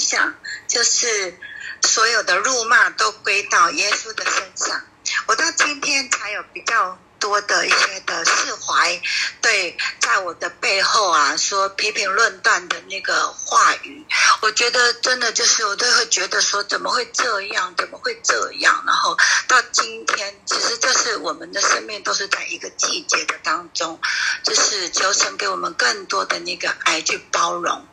[0.00, 0.34] 想，
[0.66, 1.38] 就是
[1.82, 4.82] 所有的辱骂都归到耶稣的身上。
[5.26, 6.98] 我到今天才有比较。
[7.20, 8.98] 多的一些的释怀，
[9.42, 14.06] 对，在我的背后啊说批评论断的那个话语，
[14.40, 18.82] 我觉得真的就是我都会觉得说怎么会这样，怎么会这样？
[18.86, 19.14] 然后
[19.46, 24.00] 到今天，其实这是我们的生命都是在一个季节的当中，
[24.42, 27.86] 就是求神给我们更多的那个爱去包容，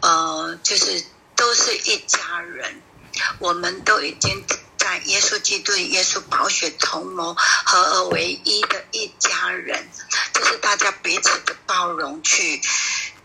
[0.00, 1.04] 呃，就是
[1.42, 2.80] 都是一家人，
[3.40, 4.44] 我们都已经。
[4.78, 9.88] 在耶稣基督、耶稣宝血同谋合而为一的一家人，
[10.34, 12.60] 就是大家彼此的包容，去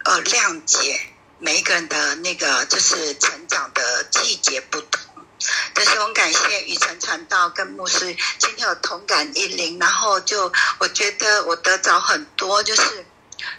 [0.05, 1.02] 呃谅解
[1.40, 5.02] 每一个人的那个就是成长的季节不同。
[5.74, 13.04] 但是我很感谢雨辰传道跟牧师今天有同感一灵，然后就我觉得我得着很多，就是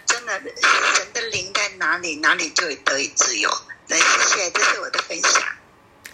[0.06, 3.50] 真的神的灵在哪里，哪里就得以自由。
[3.88, 5.42] 那谢谢，这是我的分享。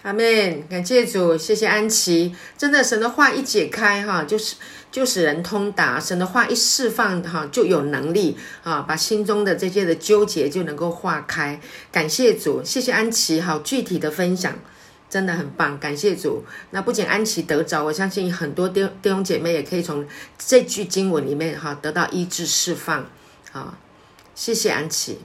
[0.03, 2.35] 阿门，感谢主，谢谢安琪。
[2.57, 4.55] 真的，神的话一解开，哈，就是
[4.91, 11.59] 就使人通达；神的话一释放，哈，就有能力啊，把心中的这些的纠结就能够化开。
[11.91, 14.53] 感谢主，谢谢安琪，好具体的分享，
[15.09, 15.79] 真的很棒。
[15.79, 16.45] 感谢主。
[16.69, 23.09] 那不仅安琪得着，我相信很多弟弟兄姐妹也可以从这句经文里面哈得到医治释放。
[23.51, 23.77] 啊，
[24.35, 25.19] 谢谢安琪。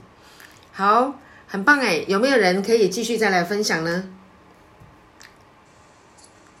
[0.71, 1.19] 好，
[1.51, 4.09] 很棒哎，有没有人可以继续再来分享呢？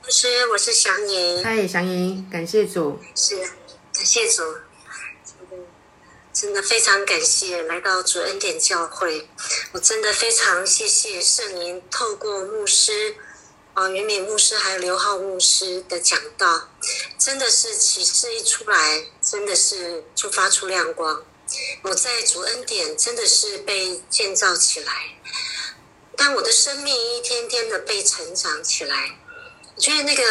[0.03, 1.41] 牧师，我是祥莹。
[1.41, 2.99] 嗨，祥莹，感谢主。
[3.15, 4.43] 是，感谢主。
[5.23, 5.65] 真的，
[6.33, 9.29] 真的非常感谢来到主恩典教会。
[9.71, 13.15] 我真的非常谢谢圣灵透过牧师
[13.73, 16.67] 啊，袁敏牧师还有刘浩牧师的讲道，
[17.17, 21.23] 真的是启示一出来，真的是就发出亮光。
[21.83, 24.93] 我在主恩典真的是被建造起来，
[26.15, 29.17] 但我的生命一天天的被成长起来。
[29.75, 30.23] 我觉得那个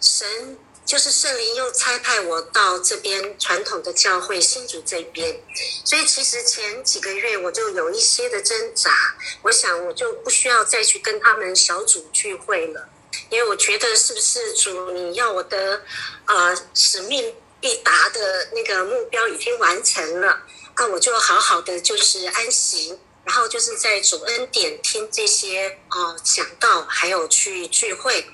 [0.00, 5.40] 神就是圣灵，又差派我到这边传统的教会新主这边，
[5.84, 12.88] 所以其实前几个月我就有一些的挣扎，我想我就不需要再去跟他们小组聚会了，
[13.30, 15.82] 因为我觉得是不是主你要我的
[16.26, 20.42] 呃使命必达的那个目标已经完成了，
[20.76, 28.26] 那我就好好的就是安息，然后就是在主恩典听这些哦讲道，还有去聚会。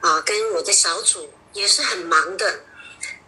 [0.00, 2.60] 啊，跟我的小组也是很忙的，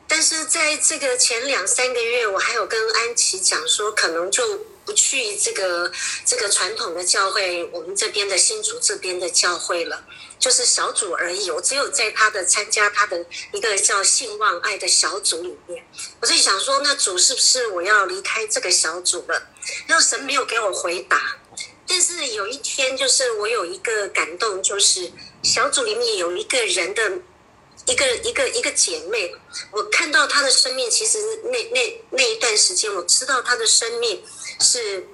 [0.07, 5.93] 但是在这个前两三个月，我还有跟安琪讲说，可能就不去这个
[6.27, 10.05] 这个传统的教会，我们这边的新竹这边的教会了，
[10.37, 11.49] 就是小组而已。
[11.49, 15.85] 我只有在他的参加他的一个叫信望爱的小组里面，
[16.21, 19.41] 我在想说，那主是不是我要离开这个小组了？
[19.87, 21.37] 然后神没有给我回答。
[21.87, 25.13] 但是有一天，就是我有一个感动，就是
[25.45, 27.13] 小组里面有一个人的
[27.91, 29.35] 一个一个一个姐妹，
[29.73, 34.23] 我看到她的生命，其实那那那一段时间，我知道她的生命
[34.61, 35.07] 是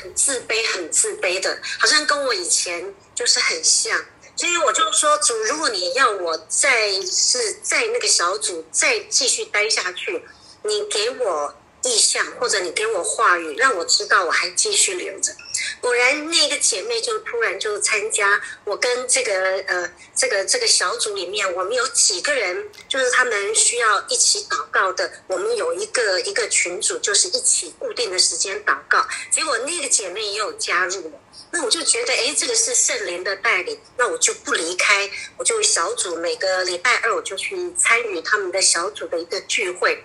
[0.00, 4.00] 很自卑、很自卑的，好像跟我以前就是很像。
[4.36, 10.24] 所以我就说，主，如果你要我再是在那个小组再继续待下去，
[10.62, 11.54] 你给我。
[11.82, 15.32] 意向，或者你给我话语，让我知道我还继续留着。
[15.80, 25.10] 果然，那个姐妹就突然就参加我跟这个呃这个这个小组里面，我们有几个人，就是他们需要一起祷告的。
[25.26, 29.06] 我们有一个一个群组，就是一起固定的时间祷告。
[29.30, 31.20] 结果那个姐妹也有加入了，
[31.50, 40.04] 那我就觉得，哎，这个是圣灵的带领，那我就不离开，我就小组每个礼拜二我就去参与他们的小组的一个聚会。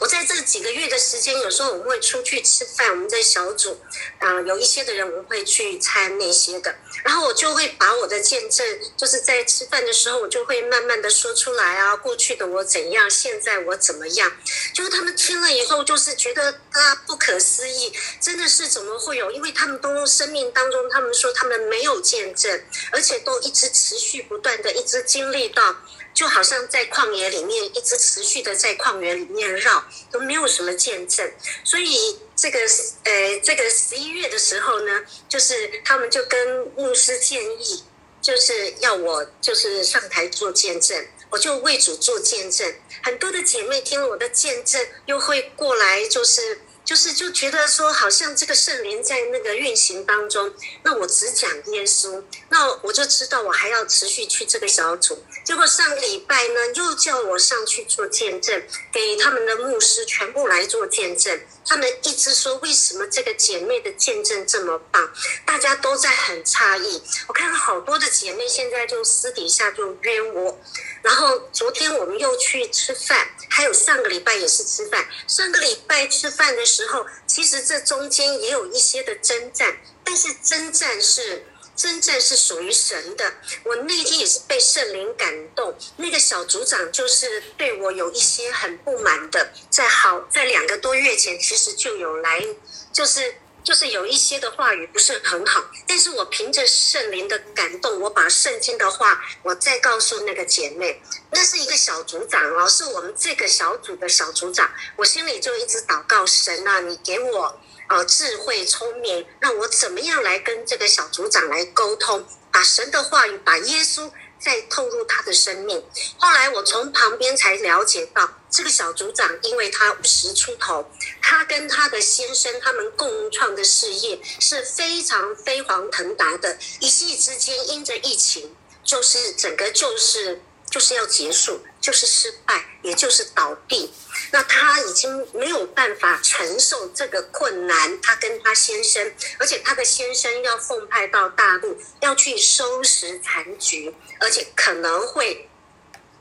[0.00, 3.78] 我在这几个月的时间，有时候我们会出去吃饭，我们在小组，
[4.18, 6.74] 啊、有一些的人我会去参那些的，
[7.04, 14.32] 然后我就会把我的见证，就是在吃饭的时候，我就会慢慢的说出来啊，过去的我怎样，现在我怎么样，
[14.72, 19.30] 就是他们听了以后，就是觉得啊不可思议，真的是怎么会有？
[19.30, 25.76] 因为他们都生命当中，他们说他们没有见证，而且都一直持续不断的一直经历到。
[26.14, 31.30] 就好像在旷野里面一直持续的在旷野里面绕，都没有什么见证。
[31.64, 32.58] 所以这个
[33.04, 37.84] 呃，这个十一月的时候呢，就是他们就跟牧师建议，
[38.20, 42.74] 就是要我就是上台做见证，我就为主做见证。
[43.02, 46.60] 很多的姐妹听了我的见证，又会过来就是。
[46.88, 55.22] 就是就觉得说，好像这个圣灵在那个运行当中，那我只讲耶稣，那我就知道我还要持续去这个小组。
[55.44, 58.62] 结果上个礼拜呢，又叫我上去做见证，
[58.92, 61.40] 给他们的牧师全部来做见证。
[61.66, 65.12] 他们一直说为什么这个姐妹的见证这么棒，
[65.44, 67.02] 大家都在很诧异。
[67.26, 70.58] 我看到好多的姐妹现在就私底下就约我，
[71.02, 75.06] 然后昨天我们又去吃饭，还有上个礼拜也是吃饭。
[75.26, 81.44] 上个礼拜吃饭的时候，其实这中间也有一些的征战，但是征战是。
[81.78, 83.34] 真正是属于神的。
[83.62, 85.72] 我那天也是被圣灵感动。
[85.96, 92.44] 那个小组长就是对我有一些很不满的，在好在两个多月前，其实就有来，
[92.92, 95.64] 就是就是有一些的话语不是很好。
[95.86, 104.68] 但是我凭着圣灵的感动，我把圣经的话，我再告诉那个姐妹，那是一个小组长哦，是我们这个小组的小组长。
[104.96, 107.60] 我心里就一直祷告神啊，你给我。
[107.88, 115.84] 呃，智慧聪明，让我怎么样来跟这个小组长来沟通，把神的话语，把耶稣再透入他的生命。
[116.18, 120.90] 后来我从旁边才了解到，这个小组长因为他五十出头，
[121.22, 128.54] 他跟他的先生他们共创的事业是非常飞黄腾达的，一夕之间因着疫情，
[128.84, 130.42] 就是整个就是。
[130.70, 133.92] 就是要结束，就是失败，也就是倒闭。
[134.30, 145.48] 那他已经没有办法承受这个困难，他跟他先生，而且他的先生要奉派到大陆，要去收拾残局，而且可能会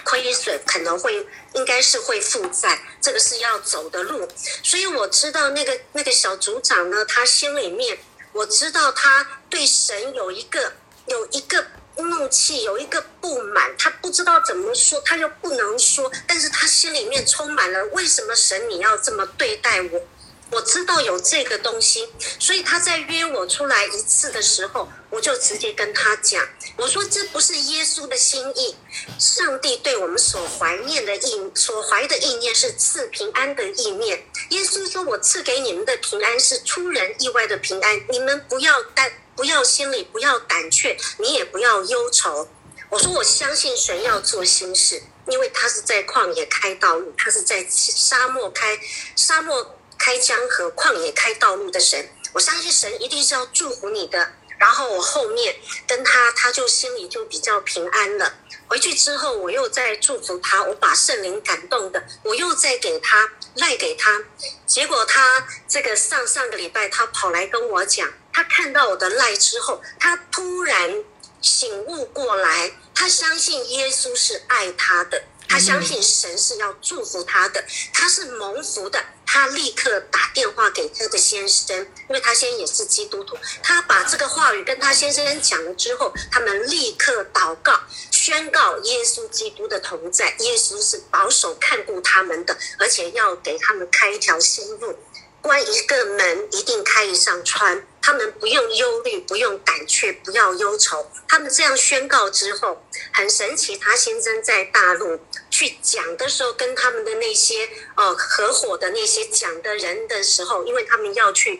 [0.03, 4.27] 亏损，可能会应该是会负债，这个是要走的路。
[4.63, 7.97] 所以我知道那个那个小组长呢，他心里面
[8.31, 10.73] 我知道他对神有一个
[11.07, 11.65] 有一个。
[12.03, 20.01] 怒气有一个不满，他不知道怎么说，他又不能说，但是他心里面充满了为什么神你要这么对待我？
[20.49, 22.07] 我知道有这个东西，
[22.39, 26.47] 所以他在约我出来一次的时候，我就直接跟他讲，
[26.77, 28.73] 我说这不是耶稣的心意，
[29.19, 34.23] 上帝对我们所怀念的意，所怀的意念是赐平安的意念。
[34.51, 39.11] 耶稣说，我赐给你们的平安是出人意外的平安，你们不要担。
[39.37, 42.49] 不要心里不要胆怯，你也不要忧愁。
[42.89, 48.79] 我说我相信神要做新事，因为他是在旷野开道路，他是在沙漠开
[49.15, 52.09] 沙漠开江河，旷野开道路的神。
[52.33, 54.33] 我相信神一定是要祝福你的。
[54.57, 55.55] 然后我后面
[55.87, 58.33] 跟他，他就心里就比较平安了。
[58.67, 64.23] 回去之后，我又在祝福他，我把圣灵感动的，我又再给他赖给他。
[64.65, 68.11] 结果他这个上上个礼拜，他跑来跟我讲。
[68.37, 71.03] 他看到我的赖之后，他突然
[71.41, 79.03] 醒悟过来，他相信耶稣是爱他的，他相信神是要祝福他的，他是蒙福的。
[79.25, 83.35] 他立刻打电话给他的先生，因为他先生也是基督徒。
[83.63, 87.73] 他把这个话语跟他先生讲了之后，他们立刻祷告，
[88.11, 94.95] 宣告耶稣基督的同在，耶稣是保守看顾他们的，而且要给他们开一条新路。
[95.39, 97.81] 关一个门，一定开一扇窗。
[98.07, 101.11] 他们不用忧虑，不用胆怯，不要忧愁。
[101.27, 102.81] 他们这样宣告之后，
[103.11, 103.75] 很神奇。
[103.75, 105.19] 他先生在大陆
[105.51, 111.59] 去讲的时候，跟他们的那些呃合伙的那些讲的人的时候，因为他们要去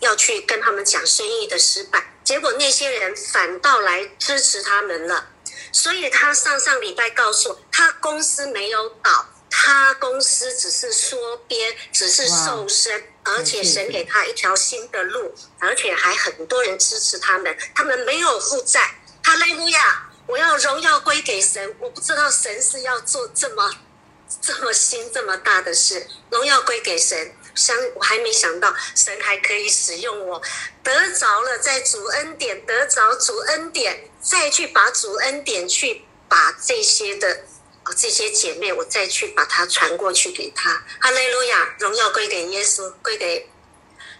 [0.00, 5.30] 要去跟他们讲生意的失败，结果那些人反倒来支持他们了。
[5.72, 9.26] 所以他上上礼拜告诉，他公司没有倒。
[9.50, 19.00] 他公司只是缩编，只是瘦身，而且神给他一条新的路，而且还很多人支持他们，他们没有负债。
[19.22, 20.10] 哈利路亚！
[20.26, 21.74] 我要荣耀归给神。
[21.80, 23.74] 我不知道神是要做这么
[24.40, 27.34] 这么新这么大的事，荣耀归给神。
[27.54, 30.40] 想我还没想到神还可以使用我，
[30.82, 37.44] 得着了在主恩典，得着主恩典，再去把主恩典去把这些的。
[37.96, 40.70] 这些姐妹，我再去把它传过去给她。
[41.00, 43.48] 哈利路亚，荣耀归给耶稣，归给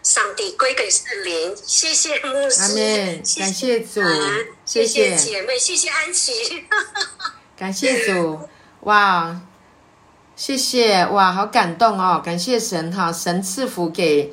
[0.03, 1.57] 上帝，归给圣灵。
[1.65, 3.23] 谢谢牧师，阿门。
[3.37, 4.01] 感谢主，
[4.65, 6.67] 谢谢，姐妹，谢谢安琪。
[7.57, 8.49] 感谢主，
[8.81, 9.41] 哇，
[10.37, 12.23] 谢谢哇，好感动哦！
[12.25, 14.33] 感谢神哈，神赐福给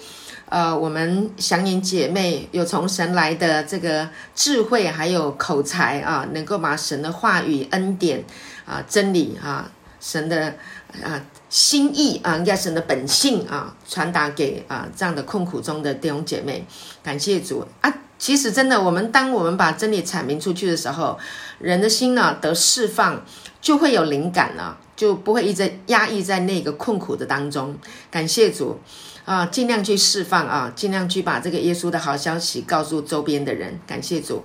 [0.50, 8.24] 呃我们祥宁姐妹有从神来的这个智慧，还有口才啊，能够把神的话语恩典。
[8.66, 10.56] 啊，真理啊，神的
[11.04, 16.66] 啊心意啊，应该神的本性啊，传达给啊这样的困苦中的弟兄姐妹，
[17.04, 17.94] 感谢主啊！
[18.18, 21.20] 其实真的，我们当我们把真理阐明出去的时候，
[21.60, 23.24] 人的心呢得释放，
[23.62, 27.78] 就会有灵感了，就不会一直压抑在那个困苦的当中。
[28.10, 28.80] 感谢主
[29.26, 33.80] 啊，尽量去释放啊，尽量去把这个耶稣的好消息告诉周边的人。
[33.86, 34.44] 感谢主。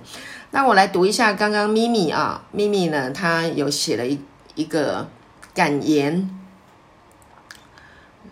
[0.51, 4.19] 那我来读一下刚刚咪咪啊，咪咪呢，她有写了一
[4.55, 5.07] 一个
[5.53, 6.29] 感言，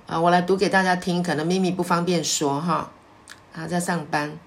[0.05, 2.91] 啊，我来读给大家听，可能咪咪不方便说哈，
[3.53, 4.37] 她在上班。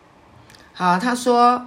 [0.75, 1.67] 好，她说，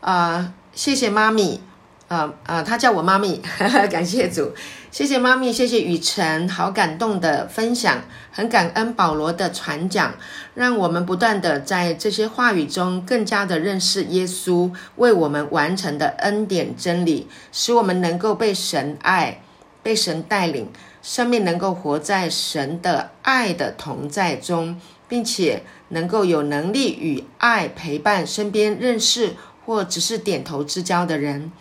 [0.00, 1.60] 啊，谢谢妈咪。
[2.08, 3.36] 啊啊，他叫我妈咪，
[3.92, 4.50] 感谢主，
[4.98, 8.02] 谢谢妈咪，谢谢雨辰，好感动的分享，
[8.32, 10.16] 很感恩保罗的传讲，
[10.54, 19.40] 让我们不断的在这些话语中更加的认识耶稣为我们完成的恩典真理，使我们能够被神爱，
[19.84, 20.68] 被神带领，
[21.00, 31.52] 生命能够活在神的爱的同在中，并且能够有能力与爱陪伴身边认识或只是点头之交的人。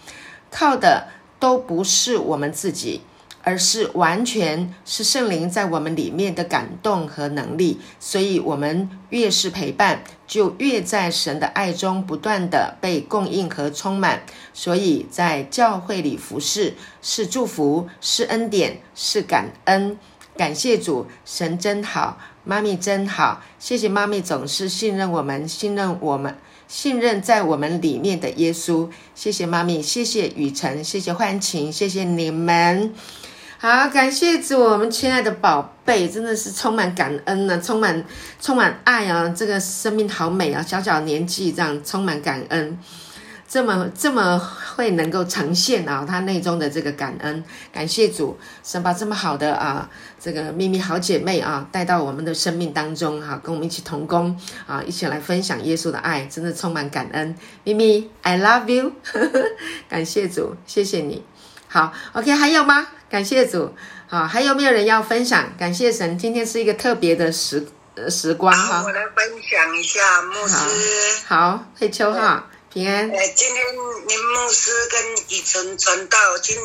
[0.50, 3.02] 靠的都不是我们自己，
[3.48, 7.80] 而是完全是圣灵在我们里面的感动和能力。
[7.98, 14.24] 所以，我们越是陪伴，就越在神的爱中不断地被供应和充满。
[14.54, 19.98] 所以在教会里服侍是祝福，是恩典，是感恩。
[20.36, 23.42] 感谢主，神真好，妈咪真好。
[23.58, 26.36] 谢谢妈咪总是信任我们，信任我们。
[26.68, 32.94] 信任在我们里面的耶稣，谢谢妈咪，谢谢雨辰，谢谢欢晴，谢谢你们。
[33.60, 38.06] 好，感谢主，我们亲爱的宝贝，真的是充满感恩呢、充满
[38.40, 39.28] 充满爱啊！
[39.36, 42.78] 这个生命好美啊，小小年纪这样充满感恩。
[43.48, 44.38] 这么这么
[44.76, 57.36] 会能够呈现啊，他内中的这个感恩，感谢主，神把这么好的啊，这个秘密好姐妹啊带到我们的生命当中哈、跟我们一起同工啊，一起来分享耶稣的爱，真的充满感恩。
[57.64, 58.92] 咪咪，I love you，
[59.90, 61.24] 感谢主，谢谢你。
[61.70, 62.88] 好，OK，还有吗？
[63.10, 63.76] 感谢主。
[64.10, 65.56] 好，还有没有人要分享？
[65.58, 68.82] 感谢神，今天是一个特别的时呃时光哈。
[68.84, 70.56] 我来分享一下牧师。
[71.28, 72.48] 好，慧秋哈。
[72.72, 73.10] 平安。
[73.10, 73.66] 呃，今天
[74.08, 76.56] 林牧师跟以晨传道今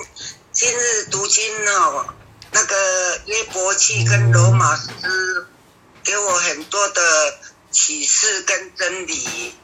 [0.53, 2.07] 今日读经哦，
[2.53, 2.77] 那个
[3.27, 4.91] 约伯记跟罗马书
[6.05, 7.01] 给我很多的
[7.71, 9.55] 启示跟真理，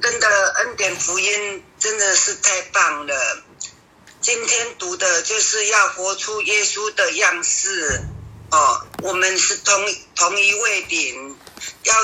[0.00, 0.26] 真的
[0.58, 3.43] 恩典福音真的是太棒了。
[4.24, 8.00] 今天读的就是要活出耶稣的样式
[8.50, 11.36] 哦，我们是同同一位灵，
[11.82, 11.94] 要。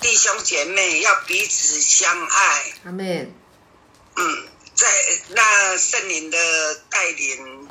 [0.00, 2.72] 弟兄姐妹要彼此相爱。
[2.86, 3.32] 阿门。
[4.16, 4.88] 嗯，在
[5.28, 7.68] 那圣灵的带领，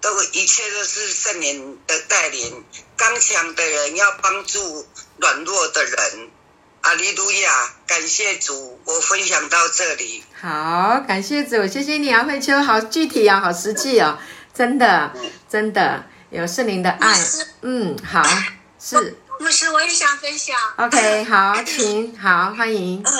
[0.00, 2.64] 都一切都是圣灵的带领。
[2.96, 4.88] 刚强的人要帮助
[5.18, 6.30] 软弱的人。
[6.86, 10.22] 阿利路亚，感谢主，我分享到这里。
[10.40, 14.16] 好，感谢主，谢谢你啊，慧秋，好具体啊，好实际哦，
[14.54, 15.12] 真的，
[15.50, 17.18] 真的有圣灵的爱。
[17.62, 18.22] 嗯，好，
[18.78, 19.18] 是。
[19.40, 20.56] 牧师，我也想分享。
[20.76, 23.02] OK，好，请，好，欢迎。
[23.02, 23.12] 啊、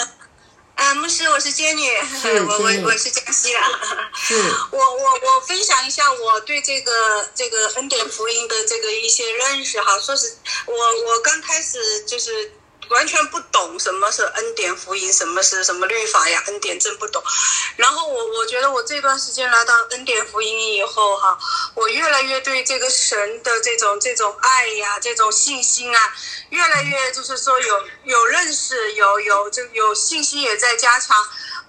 [0.76, 1.90] 呃，牧师，我是仙女，
[2.22, 3.58] 是我我我是江西的。
[4.14, 4.36] 是。
[4.70, 12.52] 我我 我分享一下我对这个这个恩典福音的这个一些认识哈，说是我我刚开始就是。
[12.88, 16.42] 完全不懂什么是恩典福音，什么是什么律法呀？
[16.46, 17.22] 恩典真不懂。
[17.76, 21.38] 然后我我觉得我这段时间来到恩典福音以后哈，
[21.74, 26.14] 我越来越对这个神的这种这种爱呀，这种信心啊，
[26.50, 31.16] 越来越就是说有有认识，有有这有信心也在加强。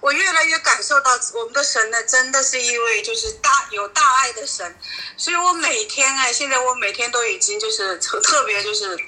[0.00, 4.78] 我越来越感受到我们的神呢，真的是一位就是大有大爱的神。
[5.16, 8.98] 所以我每天哎，现在我每天都已经就是特特别就是。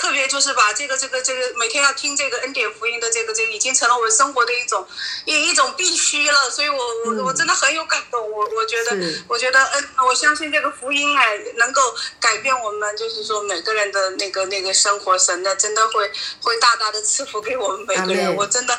[0.00, 4.88] 特别就是把这个这个这个每天要听这个恩典福音的这个这个已经成了我生活的一种
[5.26, 8.96] 一一种必须了，所以我我我真的很有感动，我我觉得
[9.28, 18.78] 我觉得嗯，我相信这个福音哎能够改变我们，就是说每个人的那个那个生活，神的真的会会大大的赐福给我们每个人，我真的。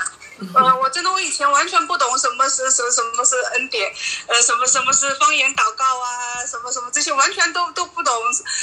[0.54, 3.92] 呃，我真的我以前完全不懂什么是什么什么是恩典，
[4.28, 8.14] 呃，什么什么是方言祷告啊，什么什么这些完全都都不懂。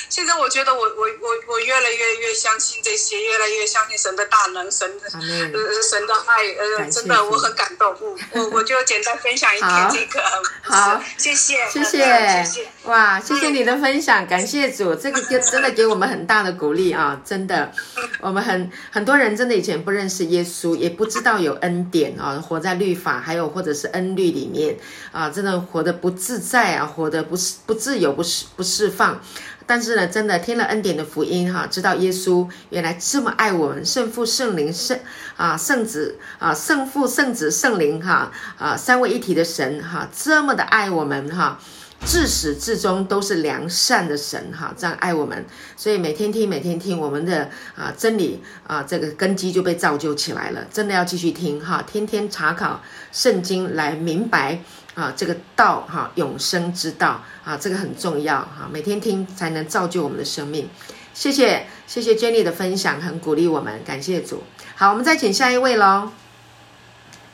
[0.09, 7.95] 现在我觉得我我我我越来越越相信这些，越来越相信神的大能，神的呃神的爱，呃，真的我很感动。
[8.01, 10.23] 嗯，我我就简单分享一点这个。
[10.63, 12.69] 好，谢谢，谢谢，谢谢。
[12.85, 17.21] 哇，谢谢你的分享，感谢主，这个就真的给我们很大的鼓励啊！
[17.25, 17.73] 真的，
[18.21, 21.68] 我们很很多人真的以前不认识耶稣，也不知道有恩。
[21.69, 24.77] 恩典啊，活在律法，还有或者是恩律里面
[25.13, 29.21] 啊，真的活得不自在啊，活得不是不自由，不释不释放。
[29.67, 34.99] 但是呢，真的听了恩典的福音哈，知道耶稣原来这么爱我们，圣父、圣灵、圣
[35.37, 41.61] 啊圣子啊，圣父、圣子、圣灵哈啊，三位一体的神哈，这么的爱我们哈。
[42.05, 45.45] 自始至终都是良善的神哈，这样爱我们，
[45.77, 50.65] 所以每天听，每天听我们的啊真理啊，这个根基就被造就起来了。
[50.73, 52.81] 真的要继续听哈，天天查考
[53.13, 54.61] 圣经来明白
[54.95, 60.69] 啊这个道哈，永生之道啊，这个很重要哈，每天听才能造就我们的生命。
[61.13, 64.45] 谢谢谢谢 Jenny 的分享，很鼓励我们，感谢主。
[64.77, 66.11] 好，我们再请下一位喽。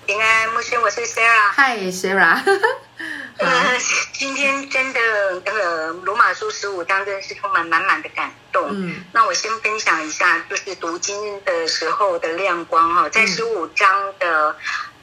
[0.06, 1.52] 平安牧师，我是 Sarah。
[1.54, 2.42] Hi，Sarah。
[3.37, 3.79] 呃，
[4.12, 5.00] 今天真的
[5.45, 8.69] 那个罗马书十五章真的是充满满满的感动。
[8.71, 14.57] 嗯，那我先分享一下，就是读经的时候的亮光哈，在十五章的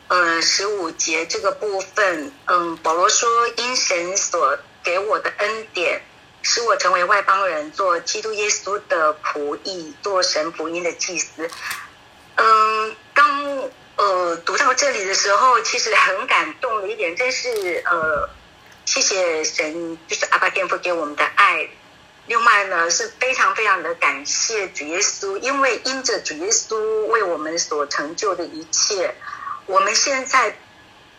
[0.07, 6.01] 呃十五节这个部分，嗯，保罗说，因神所给我的恩典，
[6.41, 11.49] 使我成为外邦人，做基督耶稣的仆役，做神福音的祭司。
[12.35, 13.69] 嗯，当。
[13.97, 18.29] 呃，读到这里的时候，其实很感动的一点，真是呃，
[18.85, 21.69] 谢谢神，就是阿爸天父给我们的爱。
[22.25, 29.13] 另外呢，是非常非常的感谢主耶稣，因为因着主耶稣为我们所成就的一切，
[29.65, 30.55] 我们现在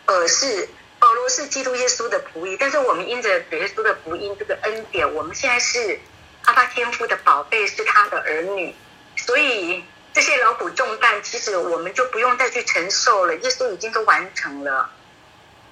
[0.05, 0.67] 呃是
[0.99, 5.99] 保罗是基督耶稣的仆役，但是我们因着主耶稣的福音这个恩典，我们现在是
[6.45, 8.75] 阿爸天父的宝贝，是他的儿女，
[9.15, 9.83] 所以。
[10.13, 13.35] 这些劳苦重担，其实我们就不用再去承受了。
[13.35, 14.91] 耶稣已经都完成了。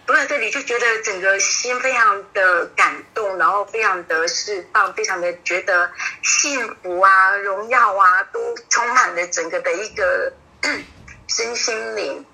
[0.07, 5.91] 读到这里就觉得整个心非常的感动，然后非常的释放，非常的觉得
[6.23, 10.33] 幸福啊、荣耀啊，都充满了整个的一个
[11.29, 12.25] 身心灵。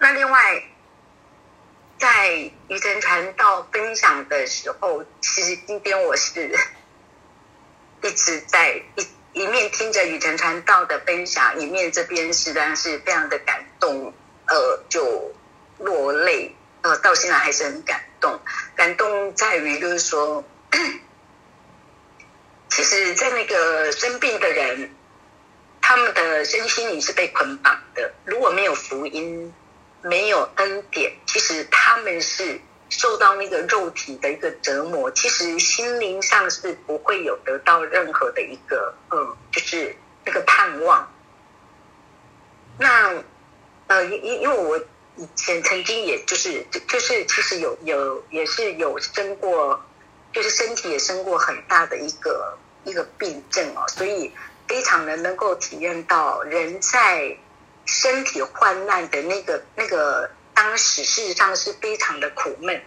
[0.00, 0.64] 那另外，
[1.96, 2.28] 在
[2.66, 6.58] 雨晨传道分享的时候，其实今天我是
[8.02, 9.06] 一直在一。
[9.32, 14.12] 一面听着雨辰传道的分享，一面这边实在是非常的感动，
[14.46, 15.32] 呃，就
[15.78, 18.38] 落泪，呃，到现在还是很感动。
[18.76, 20.44] 感动在于就是说，
[22.68, 24.94] 其实，在那个生病的人，
[25.80, 28.12] 他们的身心灵是被捆绑的。
[28.26, 29.54] 如果没有福音，
[30.02, 32.60] 没有恩典，其实他们是。
[32.92, 39.96] 受到那个肉体的一个折磨，其实心灵上是不会有得到任何的一个，嗯，就是
[40.26, 41.10] 那个盼望。
[42.78, 43.14] 那，
[43.86, 44.78] 呃，因因为我
[45.16, 49.80] 以前曾经也就是就就是其实有有也是有生过，
[50.30, 54.30] 就是身体也生过很大的一个一个病症哦，所以
[54.68, 57.34] 非常的能够体验到人在
[57.86, 60.30] 身体患难的那个那个。
[60.54, 62.82] 当时事实上是非常的苦闷，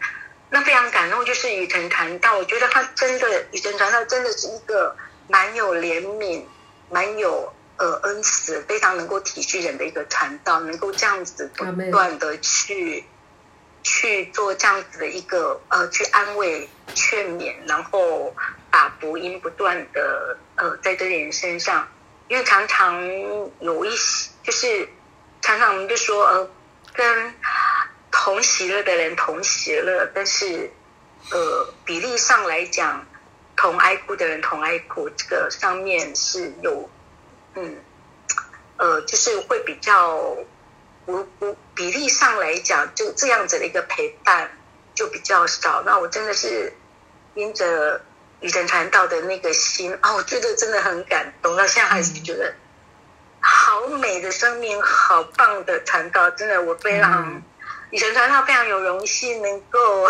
[0.49, 4.95] 那非常感动，就是雨辰传道，我觉得他真的雨辰传道真的是一个
[5.27, 6.43] 蛮有怜悯、
[6.89, 13.03] 蛮有呃恩慈、非常能够体恤人的一个传道，能够这样子不断的去
[13.81, 18.33] 去做这样子的一个呃去安慰、劝勉，然后
[18.69, 21.87] 把福音不断的呃在这人身上，
[22.27, 23.03] 因为常常
[23.59, 24.87] 有一些就是
[25.41, 26.49] 常常我们就说呃。
[26.95, 27.33] 跟
[28.11, 30.71] 同喜乐的人同喜乐，但是
[31.31, 33.05] 呃比例上来讲，
[33.55, 36.89] 同哀哭的人同哀哭，这个上面是有
[37.55, 37.77] 嗯
[38.77, 40.37] 呃就是会比较
[41.05, 44.51] 不不比例上来讲，就这样子的一个陪伴
[44.93, 45.83] 就比较少。
[45.85, 46.73] 那我真的是
[47.33, 48.01] 因着
[48.39, 52.55] 雨神传道的那个心啊，我觉得真的很感动，到现在还是觉得。
[53.47, 57.43] 好美的生命，好棒的传道，真的我非常，
[57.91, 60.09] 以前传道非常有荣幸能够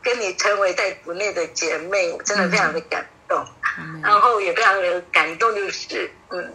[0.00, 3.44] 跟你成为在国内的姐妹，真的非常的感动，
[3.80, 6.54] 嗯、然后也非常的感动，就是嗯，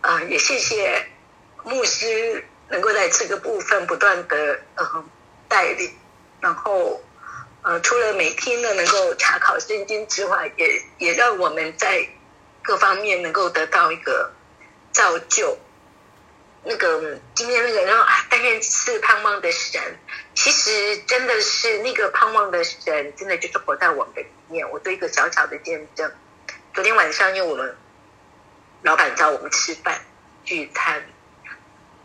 [0.00, 1.06] 啊、呃，也谢谢
[1.62, 5.04] 牧师能够在这个部分不断的呃
[5.46, 5.88] 带领，
[6.40, 7.00] 然后
[7.62, 12.08] 呃除了每天呢能够查考圣经之外，也也让我们在。
[12.68, 14.30] 各方面能够得到一个
[14.92, 15.56] 造就，
[16.64, 19.80] 那个今天那个人啊，但愿是盼望的神，
[20.34, 24.70] 其实真的是那个盼望的神，真的就是活在我们的里面。
[24.70, 26.12] 我做一个小小的见证，
[26.74, 27.74] 昨天晚上因为我们
[28.82, 30.02] 老板叫我们吃饭
[30.44, 31.06] 聚餐，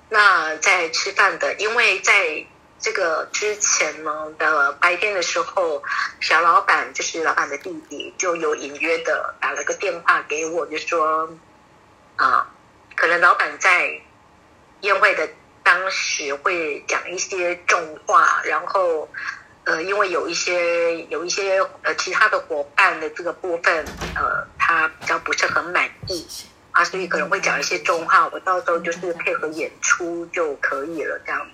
[0.07, 2.45] 那在吃饭的，因为在。
[2.83, 5.81] 这个之前呢的白天的时候，
[6.19, 11.29] 小老板就是老板的弟弟，就有隐约的打了个电话给我，就说
[12.17, 12.45] 啊，
[12.97, 13.89] 可能老板在
[14.81, 15.29] 宴会的
[15.63, 19.07] 当时会讲一些重话，然后
[19.63, 26.27] 呃，因为有一些有一些呃其他的伙伴的这个部分，呃，他比较不是很满意
[26.73, 31.47] 啊，所以可能会讲一些重话，我到时候就是配合演出就可以了，这样。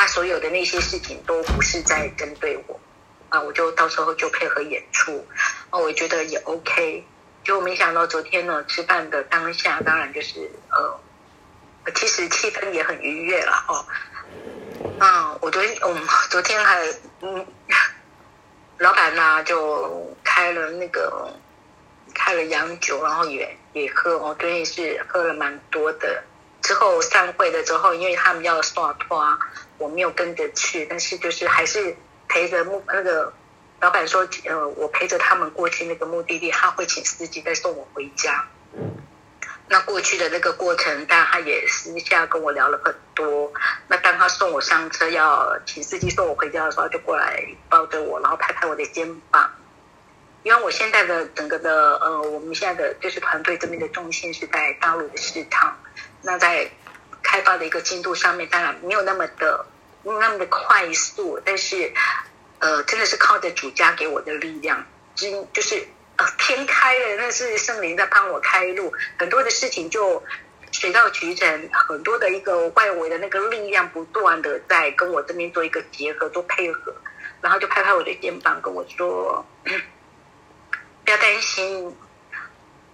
[0.00, 2.80] 他所有的那些事情都不是在针对我，
[3.28, 5.26] 啊，我就到时候就配合演出，
[5.68, 7.04] 啊，我觉得也 OK。
[7.44, 10.98] 就没想到昨天呢，吃饭的当下，当然就是呃，
[11.94, 13.84] 其实气氛也很愉悦了哦。
[14.98, 15.94] 啊，我昨天嗯，
[16.30, 16.82] 昨天还
[17.20, 17.46] 嗯，
[18.78, 21.30] 老板呢就开了那个
[22.14, 26.24] 开了洋酒，然后也也喝，我昨天也是喝了蛮多的。
[26.62, 29.38] 之后散会了之后，因为他们要刷拖，
[29.78, 31.96] 我没有跟着去，但是就是还是
[32.28, 33.32] 陪着目那个
[33.80, 38.46] 老板说，呃，我陪着他们过去那个目的地，他会请司机再送我回家。
[39.72, 43.52] 那过去的那个过程，但他也私下跟我聊了很多。
[43.86, 49.48] 那当他送我上车，要请司机送我回家的时候，他就过来抱着我，然后拍拍我的肩膀。
[50.42, 55.76] 因为我现在的整个的呃，我们现在的就是团队这边的重心是在大陆的市场。
[56.22, 56.70] 那在
[57.22, 59.66] 开发的一个进度上面，当然没有那么的
[60.02, 61.92] 那么的快速，但是
[62.58, 70.22] 呃，真的是靠着主家给我的力量，就就是呃天开了，那是圣灵在帮我开路，很多的事情就
[70.72, 76.94] 水到渠成，很多的一个外围的那个力量不断的在跟我这边做一个结合，做配合，
[77.40, 79.44] 然后就拍拍我的肩膀跟我说，
[81.04, 81.96] 不要担心，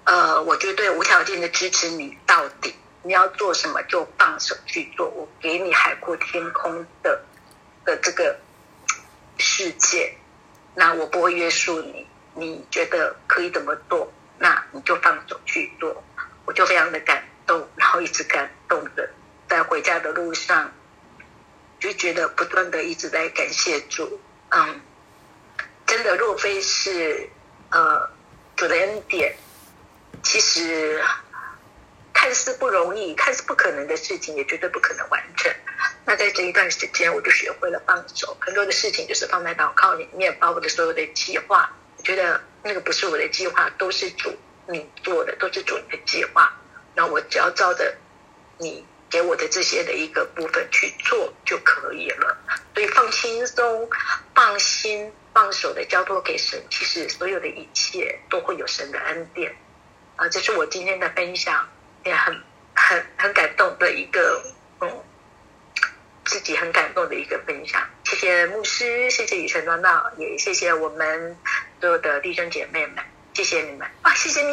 [0.04, 2.74] 呃，我绝对无条件的支持你到底。
[3.06, 7.22] 你要做什么就放手去做，我给你海阔天空的
[7.84, 8.36] 的这个
[9.38, 10.12] 世界，
[10.74, 12.04] 那我不会约束你。
[12.34, 16.02] 你觉得可以怎么做，那你就放手去做。
[16.46, 19.08] 我就非常的感动，然后一直感动的，
[19.48, 20.72] 在回家的路上
[21.78, 24.20] 就觉得不断的一直在感谢主。
[24.50, 24.80] 嗯，
[25.86, 27.30] 真的，若非是
[27.70, 28.10] 呃
[28.56, 29.36] 主的恩典，
[30.24, 31.00] 其实。
[32.26, 35.48] 看似不容易，看似不可能的事情，也绝对不可能完成。
[36.04, 44.34] 那在这一段时间，我就学会了放手，很多的事情就是放在祷告里面，把我的所有的计划，我觉得那个不是我的计划，都是主
[44.66, 46.52] 你做的，都是主你的计划。
[46.96, 47.94] 那我只要照着
[48.58, 52.36] 你给我的这些的一个部分去做就可以了。
[52.74, 53.88] 所以放轻松、
[54.34, 59.54] 放心、放手的交托给神，其实所有的一切都会有神的恩典。
[60.16, 61.68] 啊，这是我今天的分享。
[62.06, 62.32] 也很
[62.74, 64.40] 很很感动的一个，
[64.80, 64.88] 嗯，
[66.24, 67.82] 自己很感动的一个分享。
[68.04, 71.36] 谢谢牧师，谢谢雨辰传道，也谢谢我们
[71.80, 74.14] 所有的弟兄姐妹们，谢谢你们啊！
[74.14, 74.52] 谢谢咪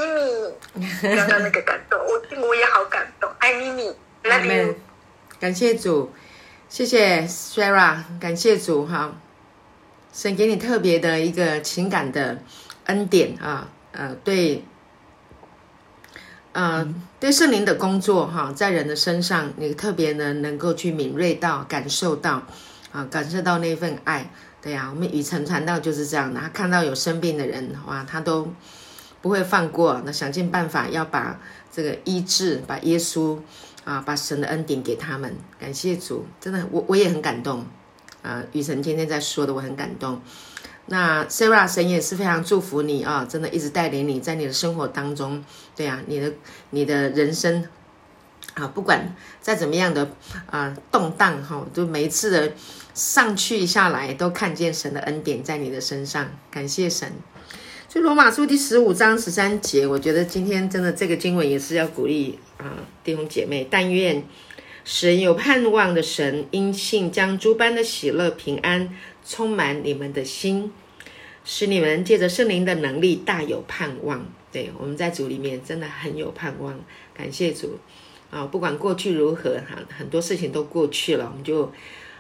[0.74, 3.32] 咪，刚刚那个感动，我我也好感动。
[3.38, 4.76] 爱咪咪，Love you。
[5.40, 6.12] 感谢主，
[6.70, 9.14] 谢谢 Sarah，感谢主哈，
[10.12, 12.42] 神给你特别的一个情感的
[12.86, 14.64] 恩典啊，呃，对。
[16.54, 16.88] 呃，
[17.20, 22.44] 对圣灵的工作哈，在人的身上，你特别呢能够去敏锐到、感受到，
[22.92, 24.30] 啊，感受到那份爱。
[24.62, 28.48] 对呀，我们雨辰传道就是这样的，他看到有生病的人，哇，他都
[29.22, 31.40] 不会放过，那想尽办法要把
[31.72, 33.38] 这个医治，把耶稣
[33.84, 35.36] 啊，把神的恩典给他们。
[35.60, 37.66] 感谢主，真的，我我也很感动。
[38.22, 40.22] 啊，雨辰天天在说的，我很感动。
[40.88, 45.44] 那 Sarah 神也是非常祝福你啊，真的一直带领你在你的生活当中，
[45.78, 46.34] 对呀、啊，你的
[46.72, 47.66] 你的人生
[48.56, 50.12] 啊，不管再怎么样的
[50.46, 52.52] 啊动荡哈，就每一次的
[52.94, 57.14] 上去下来，都看见神的恩典在你的身上，感谢神。
[57.88, 64.22] 所以罗马书第十五章十三节，我觉得今天真的这个经文也是要鼓励啊弟兄姐妹，但愿
[64.84, 68.90] 神有盼望的神，因信将诸般的喜乐平安。
[69.26, 70.72] 充满你们的心，
[71.46, 74.26] 使你们借着圣灵的能力大有盼望。
[74.52, 76.80] 对，我们在主里面真的很有盼望，
[77.14, 77.80] 感谢主
[78.30, 78.46] 啊！
[78.46, 81.72] 不管过去如何哈，很多事情都过去了，我们就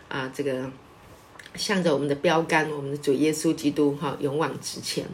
[0.10, 0.72] 啊这个
[1.56, 5.06] 向着我们的标杆，我们的主耶稣基督哈，勇往直前。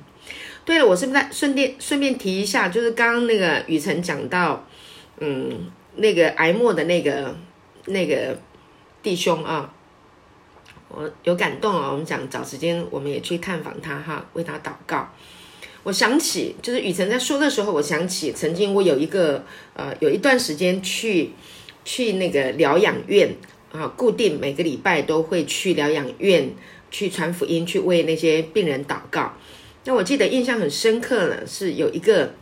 [0.63, 4.65] 对了，我是不是顺便顺便提一下，就是刚刚那个雨辰讲到，
[5.19, 7.35] 嗯，那个癌末的那个
[7.87, 8.39] 那个
[9.03, 9.73] 弟兄啊。
[10.89, 11.91] 我有感动啊！
[11.91, 15.13] 我们讲找时间，我们也去探访他哈，为他祷告。
[15.83, 21.31] 我想起，就是雨辰在说的时候，我想起曾经我有一个呃，有一段时间去
[21.85, 23.35] 去那个疗养院
[23.71, 26.53] 啊，固定每个礼拜都会去疗养院
[26.89, 29.33] 去传福音，去为那些病人祷告。
[29.85, 32.33] 那我记得印象很深刻的是有一个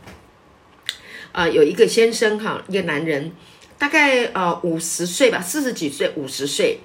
[1.32, 3.30] 啊、呃，有一个先生哈，一个男人，
[3.78, 6.78] 大概呃五十岁吧，四十几岁，五十岁。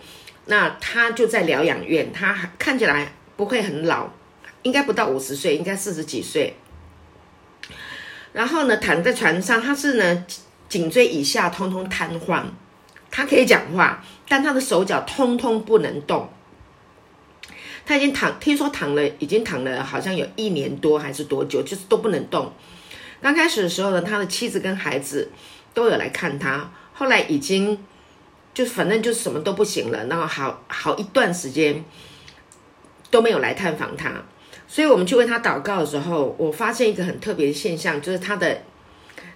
[0.45, 4.09] 那他就在疗养院，他看起来不会很老，
[4.63, 6.55] 应该不到五十岁，应该四十几岁。
[8.33, 10.25] 然后呢，躺在床上，他是呢
[10.67, 12.43] 颈椎以下通通瘫痪，
[13.09, 16.29] 他可以讲话，但他的手脚通通不能动。
[17.85, 22.51] 他已经躺，听说躺了，已经躺了，好像有一年多还是多久，就是都不能动。
[23.21, 25.31] 刚开始的时候呢，他的妻子跟孩子
[25.73, 27.79] 都有来看他，后来已经。
[28.53, 31.83] 就反正就什么都不行了，然后好好一段时间
[33.09, 34.11] 都没有来探访他，
[34.67, 38.61] 所以我们去为他祷告的时候，我发现一个很特别的现象，就是他的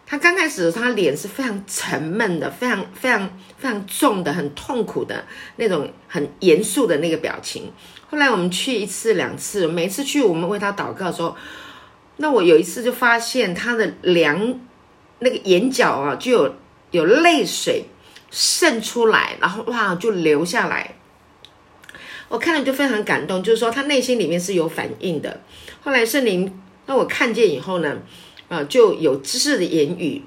[0.05, 3.27] 他刚开始，他脸是非常沉闷的，非常非常
[3.57, 5.25] 非常重的，很痛苦的
[5.57, 7.71] 那种很严肃的那个表情。
[8.09, 11.35] 后来我们去一次两次，每次去我们为他祷告的时候，
[12.17, 14.59] 那我有一次就发现他的两
[15.19, 16.55] 那个眼角啊，就有
[16.91, 17.85] 有泪水
[18.29, 20.95] 渗出来，然后哇就流下来。
[22.29, 25.41] 我看了就非常感动，就是说他内心里面是有反应的。
[25.81, 27.97] 后来圣灵让我看见以后呢，
[28.49, 30.21] 啊，就有知识的言语，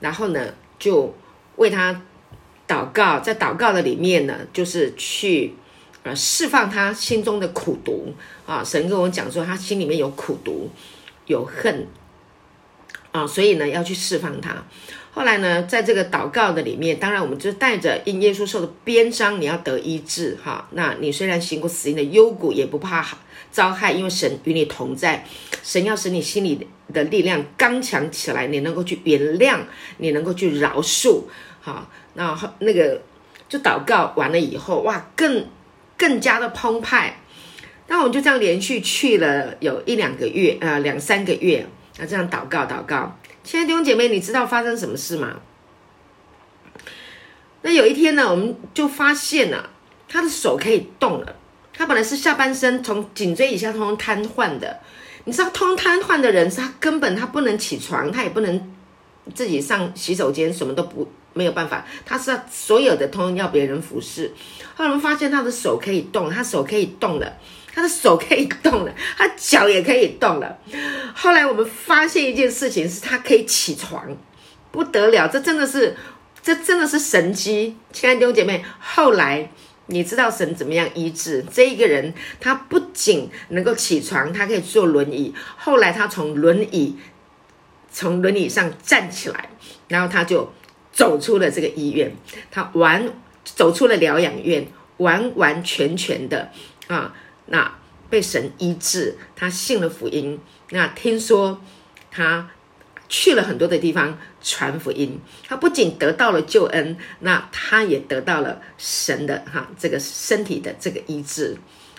[0.00, 1.16] 然后呢就
[1.56, 2.02] 为他
[2.68, 5.54] 祷告，在祷告的里面呢，就是去
[6.02, 8.14] 呃释放他心中的苦毒
[8.44, 8.62] 啊。
[8.62, 10.68] 神跟我讲说，他心里面有苦毒，
[11.24, 11.86] 有恨
[13.12, 14.62] 啊，所以呢要去释放他。
[15.16, 20.68] 后来呢，在这个祷告的里面，当然我们就带着因耶稣受的鞭伤，你要得医治哈。
[20.72, 23.02] 那你虽然行过死荫的幽谷，也不怕
[23.50, 25.24] 遭害，因为神与你同在。
[25.62, 29.60] 神要使你心里的力量刚强起来，你能够去原谅，
[29.96, 31.22] 你能够去饶恕。
[31.62, 33.00] 好，那那个
[33.48, 35.46] 就祷告完了以后，哇，更
[35.96, 37.16] 更加的澎湃。
[37.86, 43.18] 那我们就这样连续去了有一两个月，呃，两三个月，那这样祷告祷告。
[43.46, 45.36] 亲爱的弟兄姐妹，你知道发生什么事吗？
[47.62, 49.70] 那有一天呢，我们就发现了
[50.08, 51.36] 他的手可以动了。
[51.72, 54.80] 他本来是下半身从颈椎以下通瘫痪的。
[55.26, 58.74] 你知道，通瘫痪的人是他根本他不能起床，他也不能
[59.32, 61.86] 自己上洗手间，什么都不没有办法。
[62.04, 64.34] 他是所有的通通要别人服侍。
[64.74, 67.32] 后来我们发现他的手可以动，他手可以动了。
[67.76, 70.58] 他的手可以动了， 他脚也可以动了。
[71.14, 74.16] 后来我们发现一件事情，是他可以起床，
[74.72, 75.94] 不得了，这真的是，
[76.42, 77.76] 这真的是神迹。
[77.92, 79.50] 亲爱的弟兄姐妹，后来
[79.88, 82.14] 你知道神怎么样医治这一个人？
[82.40, 85.34] 他不仅能够起床，他可以坐轮椅。
[85.58, 86.96] 后来他从轮椅
[87.92, 89.50] 从轮椅上站起来，
[89.88, 90.50] 然后他就
[90.92, 92.10] 走出了这个医院，
[92.50, 93.06] 他完
[93.44, 96.50] 走出了疗养院，完完全全的
[96.86, 97.12] 啊。
[97.46, 97.78] 那
[98.08, 100.38] 被神医治，他信了福音。
[100.70, 101.60] 那听说
[102.10, 102.50] 他
[103.08, 111.56] 去了很多的地方传福音，他不仅得到了救恩，那他也得到了神的哈这个身体的这个医治。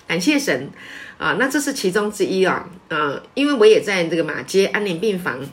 [0.07, 0.69] 感谢神
[1.17, 1.36] 啊！
[1.38, 3.21] 那这是其中之一啊啊！
[3.33, 5.45] 因为我也在这个马街安宁病房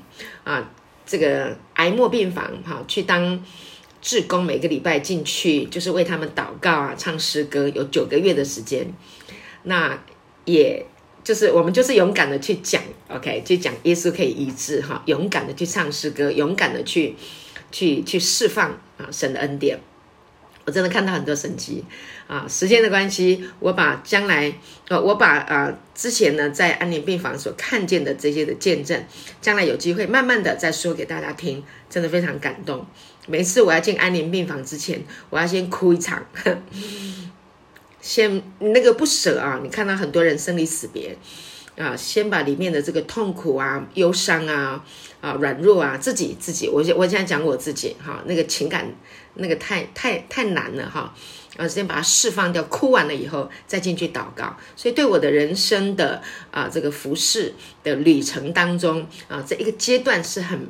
[0.44, 0.70] 啊，
[1.04, 3.44] 这个癌末病房哈、去当
[4.00, 8.86] 志工，每个礼拜进去就是为他们祷告啊，唱诗歌，有九个月的时间。
[9.64, 9.98] 那
[10.44, 10.86] 也
[11.22, 17.16] 就是我们就是勇敢的去讲，OK，去讲耶稣可以医治哈，勇敢的去唱诗歌，勇敢的去
[17.72, 19.78] 去去释放啊神的恩典。
[20.66, 21.84] 我真的看到很多神迹
[22.26, 22.46] 啊！
[22.48, 24.50] 时间的关系，我把将来
[24.88, 29.04] 呃，我把啊之前呢在安宁病房所看见的这些的见证，
[29.42, 32.86] 将来有机会慢慢的再说给大家听，真的非常感动。
[33.26, 36.24] 每次我要进安宁病房之前，我要先哭一场。
[38.04, 39.60] 先那个不舍啊！
[39.62, 41.16] 你看到很多人生离死别
[41.78, 44.84] 啊，先把里面的这个痛苦啊、忧伤啊、
[45.22, 48.92] 啊软弱啊，自己自己，我我现在讲我自己哈，那个情感
[49.36, 51.14] 那个太太太难了哈，
[51.56, 54.54] 啊，先把它释放掉，哭完了以后再进去祷告。
[54.76, 60.68] 所以对我的人生的啊这个服侍的旅程当中啊，这一个阶段是很。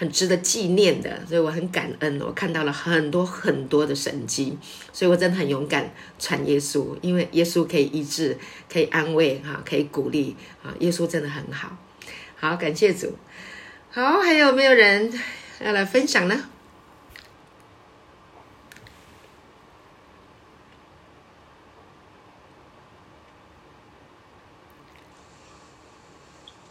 [0.00, 4.56] 很值得纪念的，所以我很感恩，我看到了很多很多的神迹，
[4.94, 8.38] 所以我真的很勇敢传耶稣，因为耶稣可以医治，
[8.72, 11.76] 可以安慰，哈，可以鼓励，啊，耶稣真的很好，
[12.34, 13.14] 好，感谢主，
[13.90, 15.12] 好，还有没有人
[15.62, 16.48] 要来分享呢？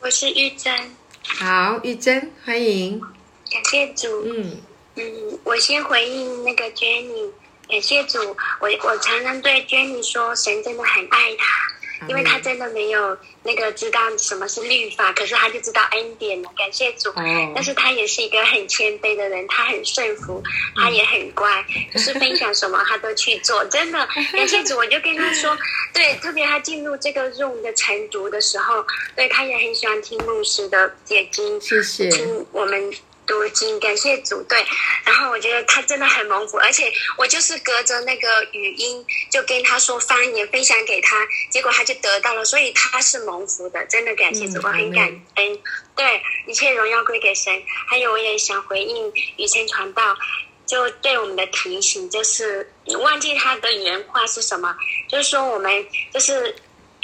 [0.02, 0.74] 我是玉珍，
[1.22, 3.19] 好，玉珍，欢迎。
[3.52, 4.62] 感谢主，嗯
[4.96, 7.30] 嗯，我先回应那个 Jenny，
[7.68, 8.20] 感谢主，
[8.60, 17.12] 我我常常对 Jenny 说，神真的很爱她，因为她真的没有那个知道什么是律法，可是她就知道恩典了，感谢主。
[17.56, 20.44] 但是她也是一个很谦卑的人，她很顺服，
[20.76, 24.76] 她也很乖，就是分享什么她都去做， 真的感谢主。
[24.76, 25.58] 我就跟她说，
[25.94, 28.86] 对，特别她进入这个 room 的晨读的时候，
[29.16, 32.94] 对，她也很喜欢听牧师的解经，谢谢，听我们。
[33.30, 34.66] 读经，感谢组队，
[35.06, 41.16] 然后我觉得他真的很蒙福，而且我就是隔着那个语音就跟他说方言分享给他，
[41.52, 45.60] 结果他就得到了，所以他是蒙福的，真的感谢主，我很感恩。
[45.96, 47.62] 对，一切荣耀归给神。
[47.88, 50.18] 还有，我也想回应雨辰传道，
[50.66, 54.76] 就对我们的提醒，就是忘记他的原话是什么，
[55.08, 56.56] 就是说我们就是。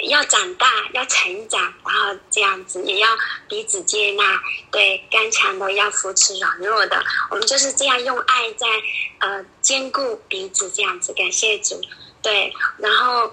[0.08, 3.08] 要长大，要成长，然后这样子也要
[3.48, 4.40] 彼此接纳，
[4.70, 8.66] 对，刚强的要扶持软弱的，我们就是这样用爱在
[9.18, 11.80] 呃兼顾彼此，这样子，感谢主，
[12.22, 13.32] 对，然后。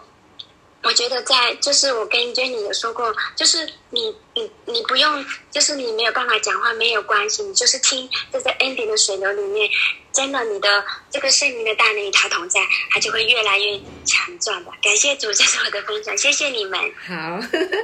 [0.83, 9.69] 我觉得在就是我跟 Jenny 有说过，就是你你你不用，就是你没有办法讲话没有关系，你就是听，就在 ending 的水流里面，
[10.11, 12.59] 真的你的这个圣灵的大能与他同在，
[12.91, 14.71] 他就会越来越强壮的。
[14.81, 16.77] 感谢主，这是我的分享，谢谢你们。
[17.07, 17.77] 好，呵 呵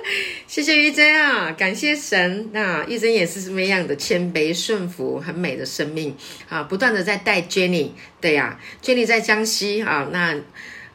[0.46, 2.50] 谢谢玉珍啊，感谢神。
[2.52, 6.18] 那玉珍也是什么样的谦卑顺服，很美的生命
[6.50, 7.92] 啊，不断的在带 Jenny。
[8.20, 10.36] 对呀、啊，Jenny 在江西啊，那。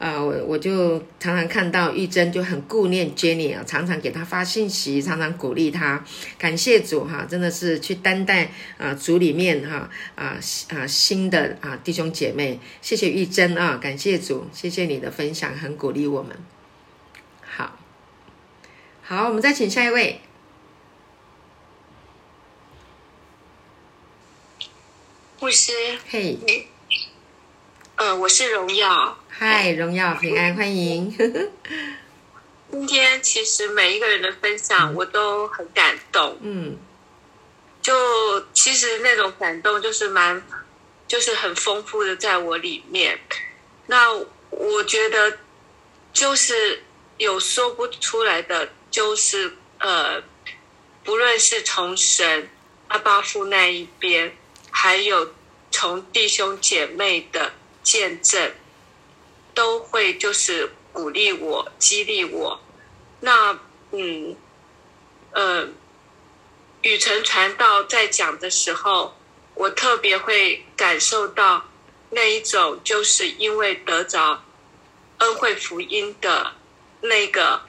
[0.05, 6.05] 啊、呃，我我就常常看到玉珍就很顾念 Jenny 啊，常常给她发信息，常常鼓励她。
[6.37, 10.37] 感谢主哈，真的是去担待啊组里面哈啊
[10.69, 16.37] 啊新的啊弟兄姐妹，谢谢玉珍啊，感谢主，谢谢你的分享，很鼓励我们。
[17.41, 17.79] 好，
[19.03, 20.21] 好，我们再请下一位。
[25.41, 25.73] 牧师，
[26.11, 26.37] 嘿。
[26.47, 26.67] 你
[27.97, 29.24] 呃，我是荣耀。
[29.37, 31.11] 嗨，荣耀平安，欢迎。
[32.71, 36.39] 今天其实每一个人的分享，我都很感动。
[36.41, 36.77] 嗯，
[37.83, 40.41] 就其实那种感动，就是蛮，
[41.09, 43.19] 就是很丰富的，在我里面。
[43.87, 44.13] 那
[44.51, 45.39] 我觉得，
[46.13, 46.85] 就是
[47.19, 50.23] 有说不出来的，就是呃，
[51.03, 52.49] 不论是从神
[52.87, 54.37] 阿巴父那一边，
[54.71, 55.35] 还有
[55.73, 57.53] 从弟兄姐妹的。
[57.85, 58.51] 见证
[59.55, 62.61] 都会就是鼓励我、激励我。
[63.21, 63.59] 那
[63.93, 64.37] 嗯
[65.33, 65.69] 呃，
[66.83, 69.17] 雨辰传道在讲的时候，
[69.55, 71.65] 我特别会感受到
[72.11, 74.43] 那一种，就是因为得着
[75.19, 76.53] 恩惠福音的
[77.01, 77.63] 那个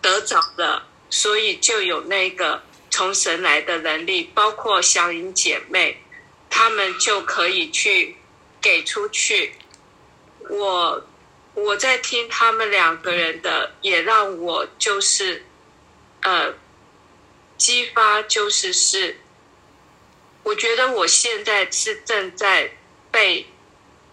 [0.00, 6.02] 得着了，所以就有那个从神来的能力，包括祥云姐妹，
[6.50, 8.16] 她们就可以去。
[8.62, 9.54] 给出去，
[10.48, 11.04] 我
[11.54, 15.44] 我在听他们两个人的，也让我就是，
[16.22, 16.54] 呃，
[17.58, 19.18] 激发就是是，
[20.42, 22.72] 我觉得我现在是正在
[23.10, 23.46] 被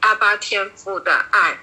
[0.01, 1.59] 阿巴天父的爱，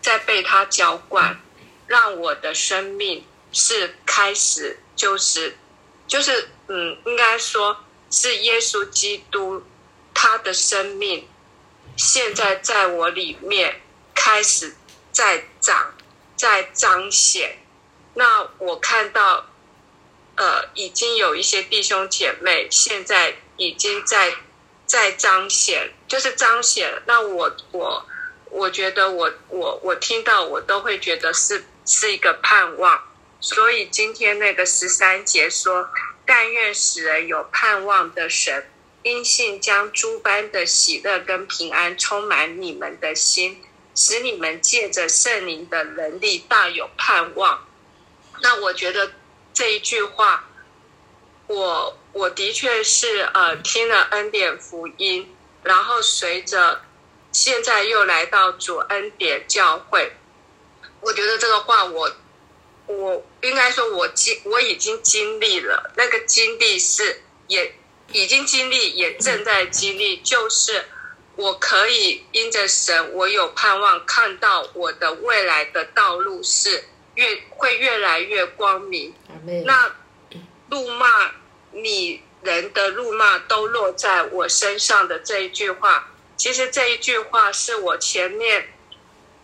[0.00, 1.40] 在被他浇灌，
[1.86, 5.56] 让我的生命是开始就是
[6.06, 9.62] 就是嗯，应该说是耶稣基督
[10.14, 11.28] 他的生命。
[11.96, 13.82] 现在在我里面
[14.14, 14.74] 开始
[15.12, 15.94] 在长，
[16.36, 17.58] 在彰显。
[18.14, 19.46] 那我看到，
[20.36, 24.34] 呃，已经有一些弟兄姐妹现在已经在
[24.86, 27.02] 在彰显，就是彰显。
[27.06, 28.06] 那我我
[28.50, 33.02] 我觉得我我我听到我都会觉得是是一个盼望。
[33.40, 35.90] 所以今天那个十三节说
[36.24, 38.66] ：“但愿使人有盼望的神。”
[39.02, 43.60] 因信将诸般的喜乐跟平安充满你们的心，
[43.94, 47.66] 使你们借着圣灵的能力大有盼望。
[48.40, 49.12] 那我觉得
[49.54, 50.48] 这一句话，
[51.46, 56.82] 我我的确是呃听了恩典福音，然后随着
[57.32, 60.12] 现在又来到主恩典教会，
[61.00, 62.10] 我觉得这个话我
[62.86, 67.74] 我应该说我经我已经经历了，那个经历是也。
[68.14, 70.84] 已经经历，也正在经历，就是
[71.36, 79.14] 我可以因着神，我有盼望看到我的未来的道路是越会越来越光明。
[79.64, 79.92] 那
[80.68, 81.30] 怒骂
[81.72, 88.72] 你人的怒骂都落在我身上的这一句话，其实这一句话是我前面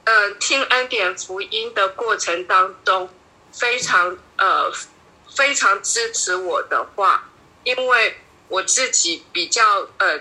[0.04, 3.08] 呃听恩典福音的过程当中
[3.52, 4.72] 非常呃
[5.34, 7.30] 非常支持我的话，
[7.64, 8.16] 因为。
[8.50, 10.20] 我自己比较呃，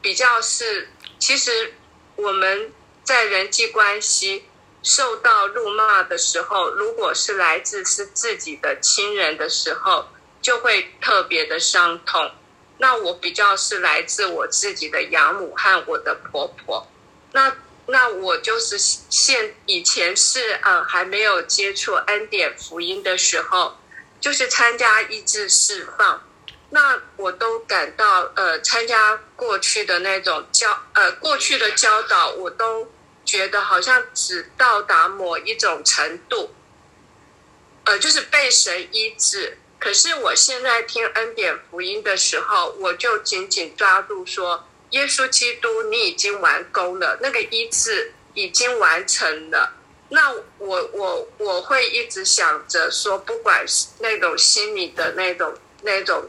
[0.00, 0.88] 比较是，
[1.26, 1.72] 其实
[2.16, 2.70] 我们
[3.02, 4.44] 在人际关系
[4.82, 10.08] 受到辱骂的时候，如果是来自是自己的亲人的时候，
[10.42, 12.30] 就会特别的伤痛。
[12.76, 16.86] 那我比较是来自我自己的养母和我的婆婆。
[17.32, 17.56] 那
[17.86, 23.78] 那我就是现以前是呃还没有接触恩典福音的时候，
[24.20, 26.22] 就是参加医治释放。
[26.74, 32.90] 那我都感到，呃，参加过去的那种教，呃，过去的教导，我都
[33.24, 36.50] 觉得好像只到达某一种程度，
[37.84, 39.56] 呃，就是被神医治。
[39.78, 49.74] 可是我现在听恩典福音的时候，我就紧紧抓住说，耶稣基督，你已经完工了，那个医治已经完成了。
[50.08, 55.54] 那我我我会一直想着说，不管是那种心里的那种
[55.84, 56.28] 那种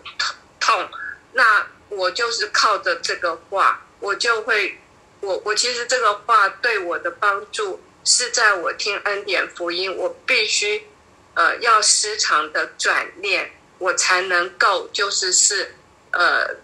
[0.59, 0.87] 痛，
[1.33, 4.79] 那我就是靠着这个话，我就会，
[5.21, 10.87] 我我其实这个话对我的帮助是在我听恩典福音，我必须
[11.33, 15.75] 呃要时常的转念，我才能够就是是
[16.11, 16.55] 呃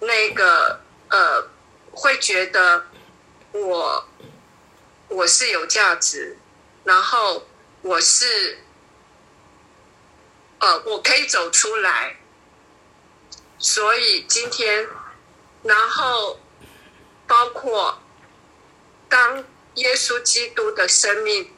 [0.00, 1.48] 那个呃
[1.90, 2.86] 会觉得
[3.52, 4.08] 我
[5.08, 6.36] 我是有价值。
[6.84, 7.48] 然后
[7.80, 8.58] 我是，
[10.58, 12.18] 呃，我可以走出来，
[13.64, 14.86] 所以今天，
[15.62, 16.38] 然后
[17.26, 17.98] 包括
[19.08, 19.42] 当
[19.76, 21.50] 耶稣基督的生命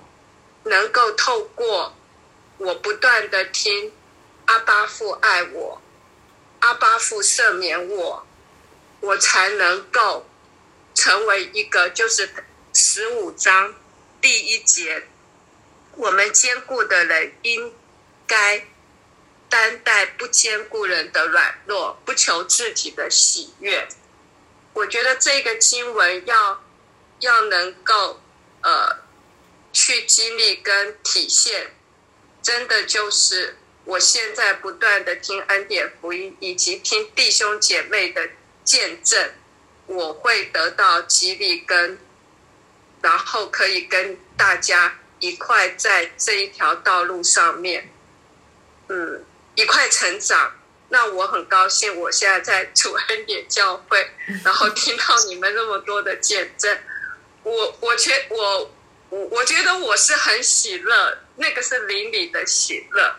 [0.63, 1.97] 能够透过
[2.59, 3.93] 我不断的听
[4.45, 5.83] 阿爸父爱我，
[6.61, 8.25] 阿爸父赦免我，
[9.01, 10.29] 我才能够
[10.95, 12.31] 成为一个就是
[12.73, 13.75] 十五章
[14.21, 15.09] 第一节。
[15.97, 17.75] 我们坚固的人应
[18.29, 18.65] 该
[19.57, 23.89] 担待不兼顾人的软弱，不求自己的喜悦。
[24.75, 26.63] 我觉得这个经文要
[27.21, 28.21] 要能够
[28.61, 28.99] 呃
[29.73, 31.75] 去经历跟体现，
[32.43, 38.29] 真的就是我现在不断的听恩典福音，以及听弟兄姐妹的
[38.63, 39.33] 见证，
[39.87, 41.99] 我会得到激励跟，
[43.01, 44.99] 然后可以跟大家。
[45.19, 47.91] 一块在这一条道路上面，
[48.89, 49.25] 嗯，
[49.57, 50.53] 一块成长。
[50.89, 54.09] 那我很高兴，我现在在主恩典教会，
[54.45, 56.79] 然后 听到你们那么多的见证，
[57.43, 58.71] 我我觉我
[59.11, 63.17] 我我觉得我是很喜乐，那个是灵里的喜乐。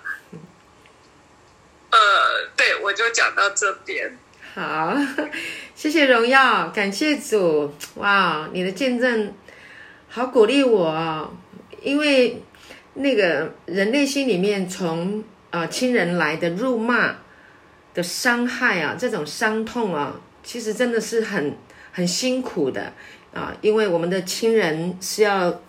[1.90, 4.18] 呃，对，我就讲到这边。
[4.56, 4.96] 好，
[5.76, 7.74] 谢谢荣耀，感谢主。
[7.96, 9.34] 哇，你的见证
[10.08, 11.34] 好鼓励我哦。
[11.82, 12.42] 因为
[12.94, 15.24] 那个人内心里面从啊、
[15.60, 17.16] 呃、亲人来的辱骂
[17.94, 21.56] 的伤害啊，这种伤痛啊，其实真的是很
[21.92, 22.94] 很辛苦的
[23.34, 25.62] 啊，因为我们的亲人是要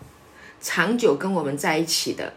[0.61, 2.33] 长久跟我们在一起的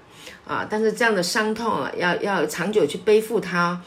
[0.47, 3.81] 啊，但是这样的伤痛啊，要要长久去背负它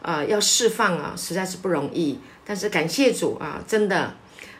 [0.00, 2.18] 啊，要释放啊，实在是不容易。
[2.44, 4.14] 但是感谢主啊，真的。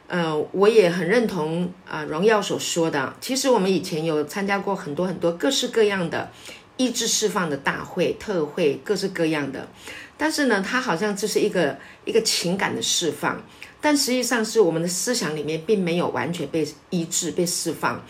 [0.09, 3.15] 呃，我也很认同啊，荣耀所说的。
[3.19, 6.31] 其实我们以前有参加过很多很多各式各样的
[6.77, 9.69] 医治释放的大会、特会，各式各样的。
[10.17, 13.43] 但是呢，它好像就是一个一个情感的释放，
[13.81, 18.01] 但实际上是我们的思想里面并没有完全被医治、被释放。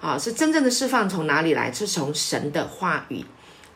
[0.00, 1.72] 啊，是真正的释放从哪里来？
[1.72, 3.24] 是从神的话语，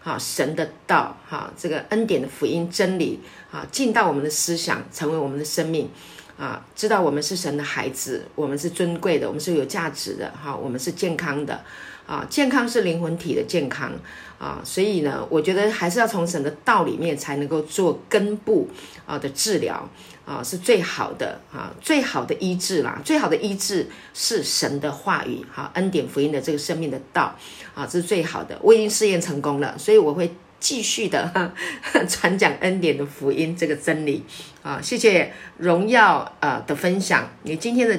[0.05, 3.19] 啊，神的道，哈，这个恩典的福音真理，
[3.51, 5.91] 啊，进到我们的思想，成为我们的生命。
[6.39, 11.63] 啊，知道我们是神的孩子，我们是尊贵的，我们是有价值的，哈，我们是健康的，
[12.11, 13.93] 啊，健康是灵魂体的健康，
[14.37, 18.69] 啊，所以呢，我觉得还是要从神的道里面才能够做根部
[19.07, 19.89] 啊的治疗，
[20.27, 27.37] 啊，是最好的，啊，最好的医治啦，最好的医治是神的话语，哈，恩典福音的这个生命的道，
[27.77, 30.35] 啊，这是最好的，我已经试验成功了，所以我会。
[30.63, 31.55] 继续的
[32.07, 34.23] 传讲恩典的福音这个真理
[34.63, 37.99] 啊，谢谢荣耀呃的分享，你今天的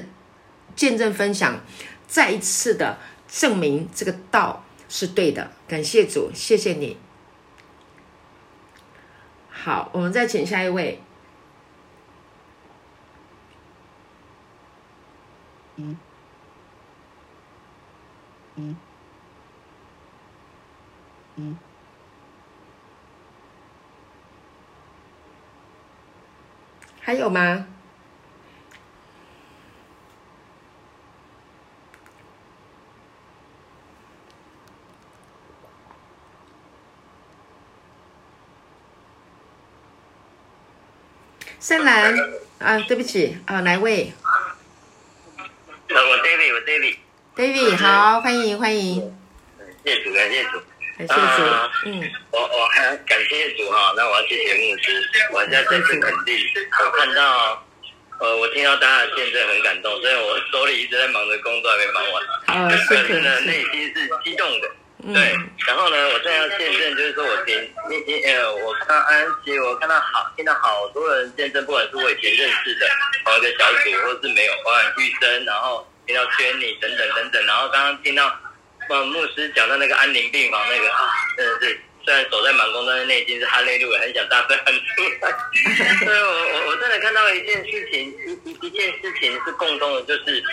[0.76, 1.60] 见证分享
[2.08, 3.00] 再一次的
[3.32, 6.98] 证明这个道是对的，感谢主，谢谢你。
[9.50, 11.02] 好，我们再请下一位。
[15.78, 15.98] 嗯
[18.56, 18.76] 嗯
[21.38, 21.58] 嗯。
[27.00, 27.68] 还有吗？
[41.62, 42.12] 深蓝
[42.58, 44.12] 啊，对不起啊，哪位？
[45.38, 46.98] 我 David，我 David。
[47.36, 49.16] David，好，欢迎欢迎。
[49.86, 50.60] 谢主，感谢主。
[50.98, 51.44] 感谢主，
[51.86, 52.12] 嗯。
[52.32, 56.36] 我我还感谢主哈，那我要谢谢牧师，我在再次肯定，
[56.84, 57.64] 我看到，
[58.20, 62.24] 呃，我听到大家的见证很感动，所以我手里一直在忙着工作，还没忙完。
[62.48, 65.36] 啊，是可是呢，内心是激动的，对。
[65.68, 67.56] 然后呢，我现在要见证，就是说我听，
[67.90, 72.88] 你你呃，我看到安琪，我看到好，听到好多人见证，不管是我以前认识的
[73.26, 78.36] 某一个小组，或是没有，包含玉珍，然后听到娟妮等等等等，然后刚刚听到，
[78.90, 81.80] 呃，牧师讲到那个安宁病房那个啊，真的是。
[82.04, 85.32] 虽然手在忙工，但是内心是哈利路亚，很想大声喊出来。
[86.04, 90.44] 所以 我我我真的看到一件事情，一一一件事情是共同的，就是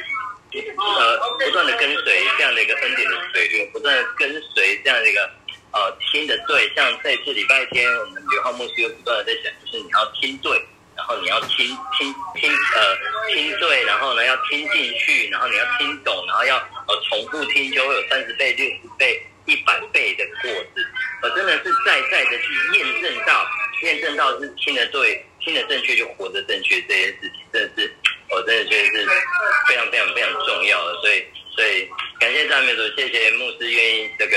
[0.53, 5.31] 呃不断的跟随这样的一个恩典的水流，不断的跟随这样的一个
[5.73, 10.61] 呃听的对，像这次礼拜天，我们刘浩牧师又不断的在讲，就是你要听对。
[10.97, 11.65] 然后你要听
[11.97, 12.97] 听听呃
[13.33, 16.57] 听对，然后呢要听进去，然后你要听懂，然后要
[16.89, 20.85] 呃重复听，就会有三十倍、六十倍、一百倍的果子。
[21.23, 23.47] 我真的是在在的去验证到，
[23.85, 27.93] 验证到是听的对、听得正确就活得正确这件事情，真的是
[28.31, 29.07] 我真的觉得是
[29.69, 30.95] 非常非常非常重要的。
[31.01, 31.25] 所以
[31.55, 31.89] 所以
[32.21, 34.37] 感谢赞美主，谢谢牧师愿意这个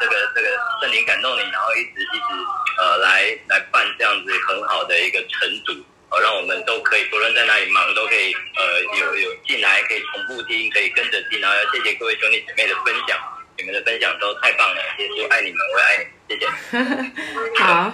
[0.00, 0.48] 这个这个
[0.80, 2.44] 圣灵感动你，然后一直一直。
[2.76, 5.72] 呃，来来办这样子很好的一个晨读，
[6.10, 13.16] 呃，让我们都可以不论在哪里忙，都可以呃有有进来可以重复听，可以跟着听，然后要谢谢各位兄弟姐妹的分享，
[13.56, 15.98] 你们的分享都太棒了，耶稣爱你们，我也爱
[16.28, 17.62] 你，谢谢。
[17.62, 17.92] 好，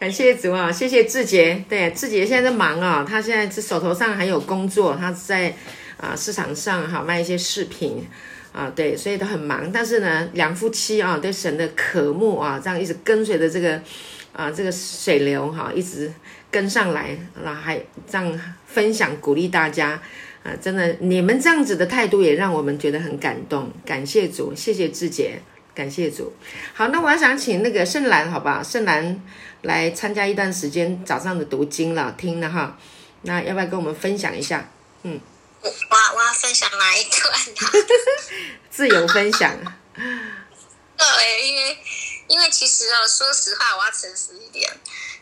[0.00, 2.24] 感谢主啊，谢谢志杰，对，志杰。
[2.24, 5.54] 现在在忙啊，他现在是手头上还有工作，他在
[5.98, 8.04] 啊市场上哈卖一些饰品。
[8.52, 13.80] 啊，对，所以都很忙，但是呢，两夫妻啊，对神的渴慕啊，这样一直跟随着这个
[14.32, 16.10] 啊，这个水流哈、一直
[16.50, 17.80] 跟上来，然后还
[18.10, 19.90] 这样分享鼓励大家
[20.42, 25.40] 啊，真的，你们这样子的态度也让我们觉得很感动，感谢主，谢谢志杰，
[25.80, 26.30] 感谢主。
[26.74, 29.18] 好，那我要想请那个圣兰，好吧，圣兰
[29.62, 32.76] 来参加一段时间早上的读经了，听了哈，
[33.22, 34.68] 那要不要跟我们分享一下？
[35.04, 35.18] 嗯。
[35.62, 35.68] 我
[36.16, 37.22] 我要分享哪一段
[37.54, 37.86] 呢？
[38.70, 39.56] 自由分享。
[39.94, 41.78] 对，因为
[42.28, 44.70] 因为其实哦，说实话，我要诚实一点。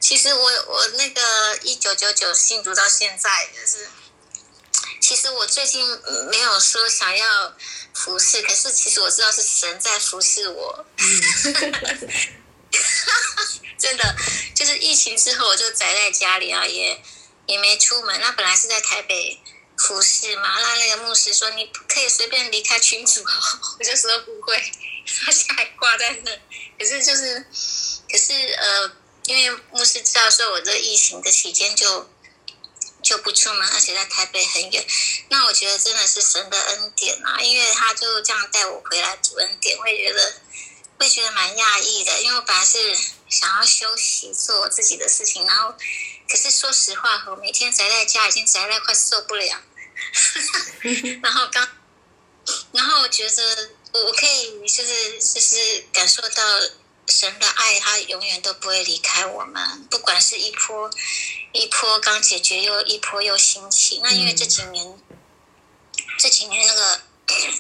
[0.01, 3.87] 其实我我那个一九九九信主到现在，就是
[5.01, 5.87] 其实我最近
[6.31, 7.53] 没有说想要
[7.95, 10.85] 服侍，可是其实我知道是神在服侍我。
[13.79, 14.17] 真的，
[14.55, 17.01] 就是疫情之后，我就宅在家里啊，也
[17.47, 18.21] 也没出门。
[18.21, 19.41] 那本来是在台北。
[19.81, 23.23] 服侍嘛，那那个牧师说，你不可以随便离开群组，
[23.79, 24.61] 我就说不会，
[25.25, 26.33] 他现在还挂在那。
[26.77, 27.47] 可是就是，
[28.11, 28.91] 可是呃，
[29.27, 32.11] 因为牧师知道说我这疫情的期间就
[33.03, 34.87] 就不出门，而且在台北很远。
[35.29, 40.35] 那我觉得真的是神的恩典啊，因为他就这样带我回来主恩典，会觉得
[40.99, 42.97] 会觉得蛮讶异的，因为我本来是
[43.29, 45.75] 想要休息做我自己的事情，然后
[46.29, 49.63] 可是说实话，我每天宅在家已经宅在快受不了。
[51.23, 51.69] 然后刚，
[52.73, 56.61] 然后我觉得我可以就是就是感受到
[57.09, 60.91] 神的爱，他永远都不会离开我们，不管是一波
[61.53, 64.01] 一波刚解决，又一波又兴起。
[64.03, 64.99] 那因为这几年
[66.19, 67.01] 这几年那个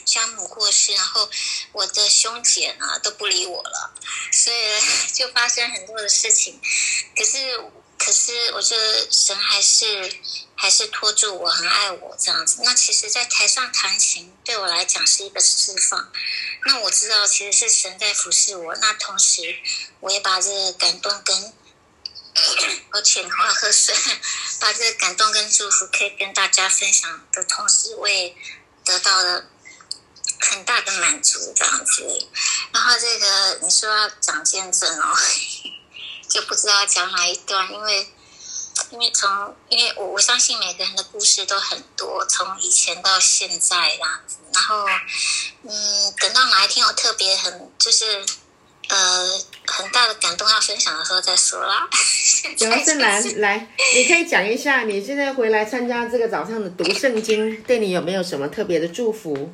[0.04, 1.28] 家母过世，然后
[1.72, 3.94] 我的兄姐呢都不理我了，
[4.32, 4.56] 所以
[5.14, 6.60] 就发生很多的事情。
[7.16, 7.58] 可是
[7.98, 10.18] 可是我觉得神还是。
[10.60, 12.62] 还是拖住我，很爱我这样子。
[12.64, 16.10] 那其实，在台上弹琴对我来讲是一个释放。
[16.64, 18.74] 那我知道，其实是神在服侍我。
[18.74, 19.56] 那同时，
[20.00, 21.54] 我也把这个感动跟
[22.90, 23.94] 我浅话喝水，
[24.58, 28.34] 把这个感动跟祝福可以跟大家分享的同时，我也
[28.84, 29.44] 得到了
[30.40, 32.02] 很大的满足这样子。
[32.72, 35.16] 然后这个你说要讲见证哦，
[36.28, 38.06] 就不知道讲哪一段，因为。
[38.92, 39.28] 因为从，
[39.68, 44.22] 因为我我相信每个人的故事都很多，从以前到现在啦。
[44.54, 44.86] 然后，
[45.64, 48.24] 嗯，等到哪一天我特别很就是
[48.88, 49.28] 呃
[49.66, 51.88] 很大的感动要分享的时候再说啦。
[52.60, 59.52] 姚正兰来，你可以讲一下你现在回来参加这个早上的读圣经，对你有没有什么特别的祝福？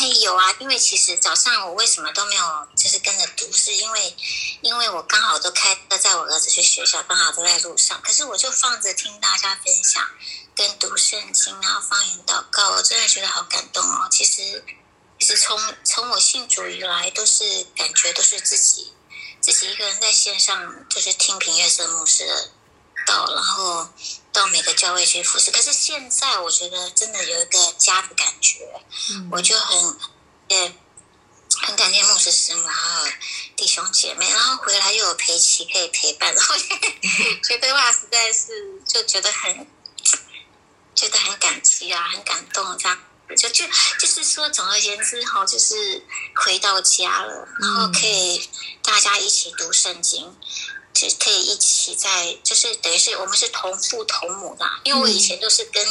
[0.00, 4.16] 嘿，有啊，因为其实早上我为什么都没有就是跟着读，是因为
[4.60, 10.08] 因为我刚好都开车载我儿子去学校，刚好都在路上，可是我就放着听大家分享
[10.54, 14.06] 跟读圣经，然后方言祷告，我真的觉得好感动哦。
[14.08, 14.64] 其实
[15.18, 18.92] 其实从从我信主以来，都是感觉都是自己
[19.40, 22.50] 自己一个人在线上，就是听平月色牧师的
[23.04, 23.88] 道，然后。
[24.38, 28.60] 到每个教会去服侍，可是现在我觉得真的有一个家的感觉，
[29.10, 29.98] 嗯、我就很
[30.46, 30.72] 也
[31.66, 33.12] 很感谢牧师师母，还有
[33.56, 36.54] 弟兄姐妹，然后回来又有陪妻可以陪伴，然后
[37.42, 39.66] 觉得哇实在是就觉得很
[40.94, 42.96] 觉得很感激啊，很感动这样，
[43.36, 43.64] 就就
[43.98, 46.00] 就是说，总而言之哈，就是
[46.36, 48.48] 回到家了，然后可以
[48.84, 50.36] 大家一起读圣经。
[50.98, 55.86] 是可以一起在，就是等于是我们是同父同母的，因为我以前都是跟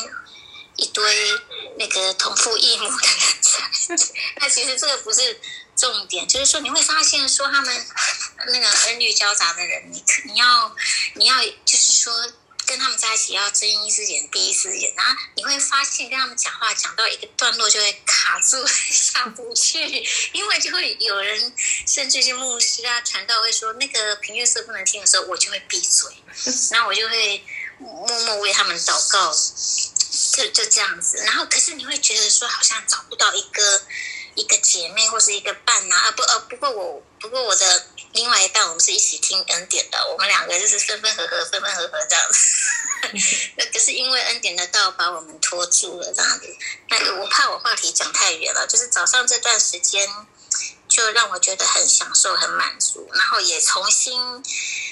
[0.75, 1.03] 一堆
[1.77, 3.59] 那个同父异母的人在，
[4.41, 5.39] 那其实这个不是
[5.75, 7.87] 重点，就是说你会发现说他们
[8.47, 10.75] 那个儿女交杂的人，你你要
[11.15, 11.35] 你要
[11.65, 12.13] 就是说
[12.67, 19.79] 跟他们在一起要睁一只眼闭一只眼，然后你会发现跟他们讲话讲到一个段落就会卡住 下不去，
[20.33, 21.53] 因为就会有人
[21.87, 26.11] 甚至是牧师啊传道会说那个平乐色不能听的时候，我就会闭嘴，
[26.71, 27.43] 然后我就会
[27.79, 29.33] 默默为他们祷告，
[30.33, 31.17] 就就这样子。
[31.17, 33.81] 然后可是你会觉得说好像找不到一个
[34.37, 37.87] 一个姐妹或是一个伴啊，啊不呃不过我不过我的。
[38.13, 42.37] 另外一半，我们是一起听恩典的，我们两个就是分分合合，分分合合这样子。
[43.57, 46.47] 那 可是因为恩典的道把我们拖住了这样子。
[46.89, 50.09] 那我怕我话题讲太远了，就是早上这段时间，
[50.87, 54.43] 就让我觉得很享受、很满足，然后也重新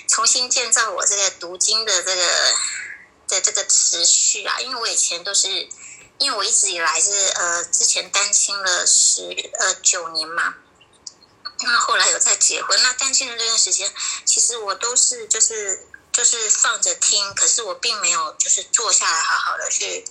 [0.08, 2.28] 重新建造我这个读经的这个
[3.30, 4.60] 的这个持续啊。
[4.60, 5.68] 因为我以前都是，
[6.18, 9.24] 因为我一直以来是呃之前单亲了十
[9.60, 10.56] 呃九年嘛。
[11.60, 13.92] 那后来有再结婚，那单亲的这段时间，
[14.26, 20.06] 其实我都是就是就是放着听，可是我并没有就是坐下来好好的去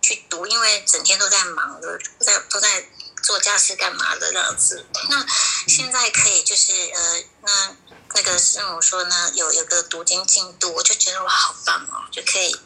[0.00, 2.88] 去读，因为整天都在忙的，在都在
[3.24, 4.86] 做家事干嘛的这样子。
[5.10, 5.26] 那
[5.66, 7.76] 现在可以就是呃，那
[8.14, 12.56] 那个师母说呢，有有个读经进度，我就觉得哇，好棒哦，就可以。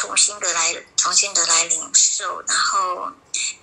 [0.00, 3.12] 重新的来，重新的来领受，然后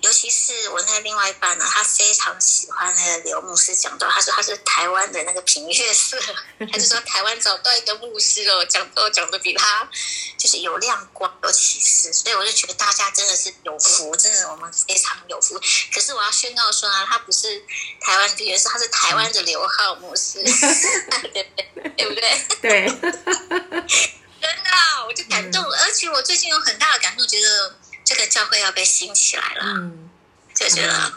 [0.02, 6.16] 尤其是我那个另外一半呢，他非常喜欢那个刘牧师讲道，他说他是台湾的那个平乐寺，
[6.60, 9.88] 他就说台湾找到一个牧师哦，讲道讲的比他
[10.36, 15.60] 就是有亮光、有启示，所以我就觉得大家真的是有福，真的我们非常有福。
[15.92, 17.60] 可是我要宣告说啊，他不是
[18.00, 20.40] 台湾平乐色，他是台湾的刘浩牧师，
[21.32, 21.50] 对
[21.96, 22.46] 对不对？
[22.62, 24.18] 对。
[24.40, 24.70] 真的，
[25.06, 30.10] 我就感动而且我最近有很大的感动，觉得这个教会要被兴起来了，嗯、
[30.54, 31.12] 就觉得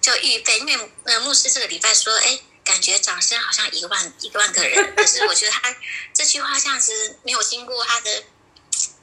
[0.00, 5.76] 就预备，因为呃牧师这个礼拜说，哎，感觉掌声好像一万一万个人，可是我觉得他
[6.14, 8.24] 这句话这样子没有经过他的，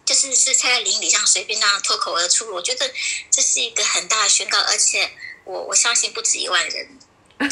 [0.06, 2.92] 就是是在灵里上随便那样脱口而出，我觉得
[3.30, 5.12] 这是一个很大的宣告，而且
[5.46, 7.00] 我我相信不止一万人，
[7.40, 7.50] 真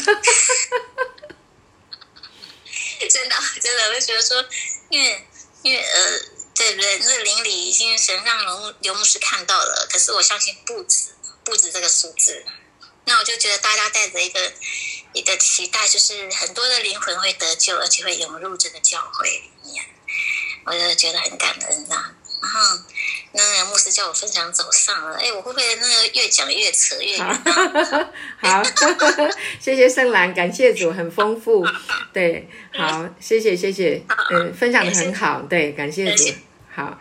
[3.28, 4.44] 的真的，我就觉得说，
[4.90, 5.24] 因为。
[5.68, 6.18] 因为呃，
[6.54, 6.98] 对不对？
[6.98, 11.10] 日灵里已经神让刘刘牧师看到了，可是我相信不止
[11.44, 12.42] 不止这个数字。
[13.04, 14.52] 那我就觉得大家带着一个
[15.12, 19.84] 一个期待，就是很多的灵魂会得救，而且会涌入这个教会里面。
[20.64, 22.78] 我就觉得很感恩呐、然后
[23.32, 27.26] 那个牧师叫我分享早上了，哎，我会不会那个越讲越扯越远？
[28.40, 28.62] 好，
[29.60, 31.66] 谢谢圣兰，感谢主，很丰富。
[32.12, 36.32] 对，好，谢谢谢谢，嗯，分享的很好，对，感谢主。
[36.78, 36.96] 好，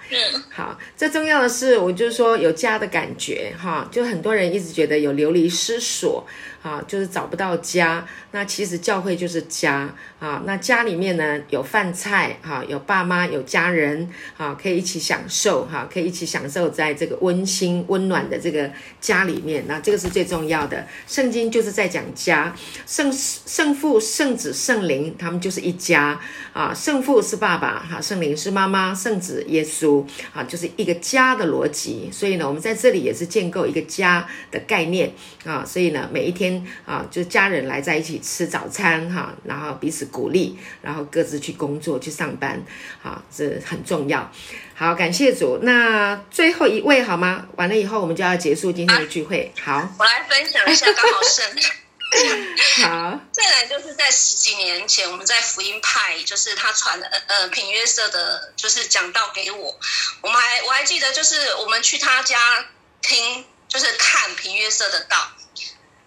[0.50, 6.26] 好，最重要的是，我就是说有家的感觉哈，就很多人一直觉得有流离失所。
[6.64, 8.06] 啊，就是找不到家。
[8.32, 10.42] 那其实教会就是家啊。
[10.46, 18.70] 那家里面呢，有饭菜哈，有爸妈，有家人啊，可以一起享受哈，可以一起享受在这个温馨温暖的这个
[19.00, 19.64] 家里面。
[19.66, 20.86] 那这个是最重要的。
[21.08, 22.54] 圣经就是在讲家，
[22.86, 26.20] 圣圣父、圣子、圣灵，他们就是一家
[26.52, 26.74] 啊。
[26.74, 30.04] 圣父是爸爸哈，圣灵是妈妈，圣子耶稣
[30.34, 32.10] 啊，就是一个家的逻辑。
[32.12, 35.12] 所以呢，我们在这里也是建构一个家的概念
[35.44, 35.64] 啊。
[35.64, 36.48] 所以呢，每一天。
[36.86, 42.64] 啊，就家人来在一起吃早餐哈，然后彼此鼓励，然后各自去工作去上班，
[43.02, 44.32] 好，这很重要。
[44.74, 45.60] 好，感谢主。
[45.64, 47.46] 那最后一位好吗？
[47.58, 49.52] 完了以后我们就要结束今天的聚会。
[49.62, 51.87] 好，我来分享一下，刚好是。
[52.84, 59.80] 好，再来就是在十几年前，我们在福音派，就是他传的呃平约瑟的，就是讲道给我。
[60.22, 62.66] 我们还我还记得，就是我们去他家
[63.02, 65.32] 听，就是看平约瑟的道。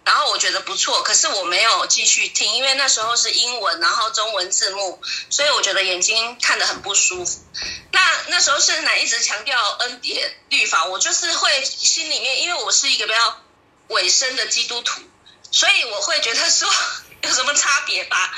[0.02, 7.44] 然后我觉得不错，可是我没有继续听，因为那时候是英文，然后中文字幕，所以我觉得眼睛看得很不舒服。
[7.92, 13.40] 那那时候圣奶一直强调恩典律法，我就是会心里面，因为我是一个比较
[13.88, 15.02] 委身的基督徒，
[15.50, 16.68] 所以我会觉得说
[17.22, 18.32] 有什么差别吧？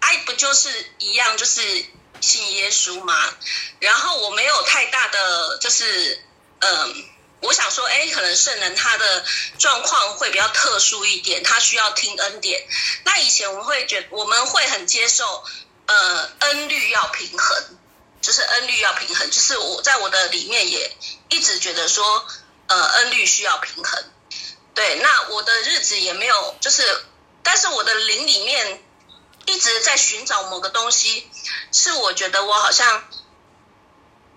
[0.00, 1.84] 爱，不就是一样，就是
[2.20, 3.34] 信耶稣嘛。
[3.80, 6.22] 然后我没有太大的，就是
[6.60, 7.10] 嗯。
[7.42, 9.24] 我想说，哎，可能圣人他的
[9.58, 12.66] 状况会比较特殊一点，他需要听恩典。
[13.04, 15.44] 那以前我们会觉，我们会很接受，
[15.84, 17.78] 呃，恩律要平衡，
[18.22, 20.96] 就是恩律要平衡，就是我在我的里面也
[21.28, 22.26] 一直觉得说，
[22.68, 24.04] 呃，恩律需要平衡。
[24.76, 27.04] 对，那我的日子也没有，就是，
[27.42, 28.84] 但是我的灵里面
[29.46, 31.28] 一直在寻找某个东西，
[31.72, 33.02] 是我觉得我好像。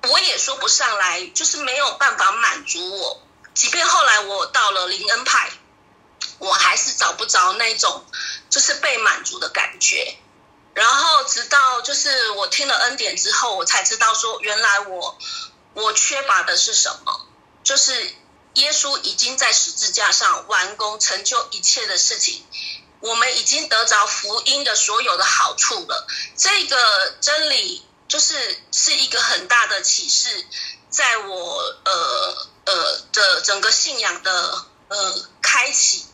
[0.04, 3.22] 我也说不上来，就是没有办法满足我。
[3.54, 5.52] 即便后来我到了灵恩派，
[6.38, 8.06] 我还是找不着那种
[8.50, 10.18] 就是被满足的感觉。
[10.74, 15.18] 然后直到就是我听了恩典之后，我才知道说，原来我
[15.74, 17.28] 我缺乏的是什么，
[17.66, 18.16] 就是
[18.56, 22.44] 耶稣已经在十字架上完工成就一切的事情，
[23.00, 26.08] 我们已经得着福音的所有的好处了。
[26.36, 30.46] 这个真理就是是一个很大的启示，
[30.90, 36.06] 在我呃呃的整个信仰的呃开启，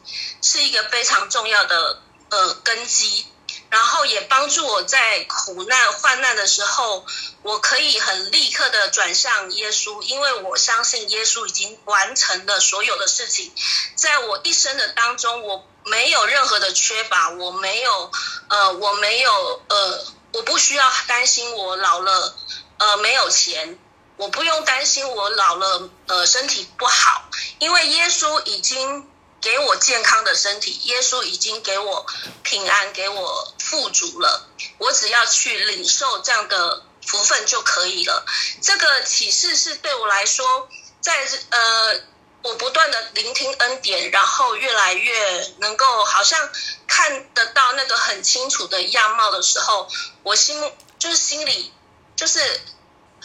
[0.42, 3.26] 是一个非常重要的呃根基。
[3.70, 7.06] 然后也帮助我在苦难患难的时候，
[7.42, 13.52] 我可以很立刻的转向耶稣，因为我相信耶稣已经完成了所有的事情，
[13.96, 18.12] 在我一生的当中，我没有任何的缺乏，我没有
[18.50, 22.36] 呃，我没有呃，我不需要担心我老了
[22.78, 23.78] 呃没有钱，
[24.18, 29.10] 我不用担心我老了呃身体不好，因为耶稣已经。
[29.46, 32.04] 给我健康的身体，耶稣已经给我
[32.42, 34.50] 平安，给我富足了。
[34.80, 38.26] 我只要去领受这样的福分就可以了。
[38.64, 40.68] 这个启示是对我来说，
[41.00, 41.14] 在
[41.52, 42.02] 呃，
[42.42, 46.50] 我不断的聆听恩典，然后越来越能够好像
[46.88, 49.88] 看得到那个很清楚的样貌的时候，
[50.24, 50.60] 我心
[50.98, 51.72] 就是心里
[52.16, 52.62] 就是。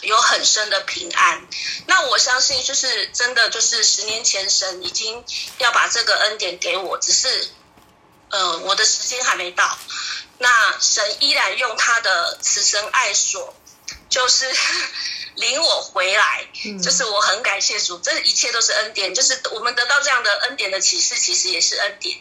[0.01, 1.47] 有很深的平安，
[1.85, 5.23] 那我相信就是真的，就是十年前神已经
[5.59, 7.49] 要把这个恩典给我，只是，
[8.29, 9.77] 呃，我的时间还没到。
[10.39, 13.55] 那神依然用他的慈神爱所，
[14.09, 14.51] 就是
[15.35, 16.47] 领我回来，
[16.83, 22.19] 就是我很感谢主，这一切都是恩典，就是我们得到这样的恩典的启示，其实也是恩典。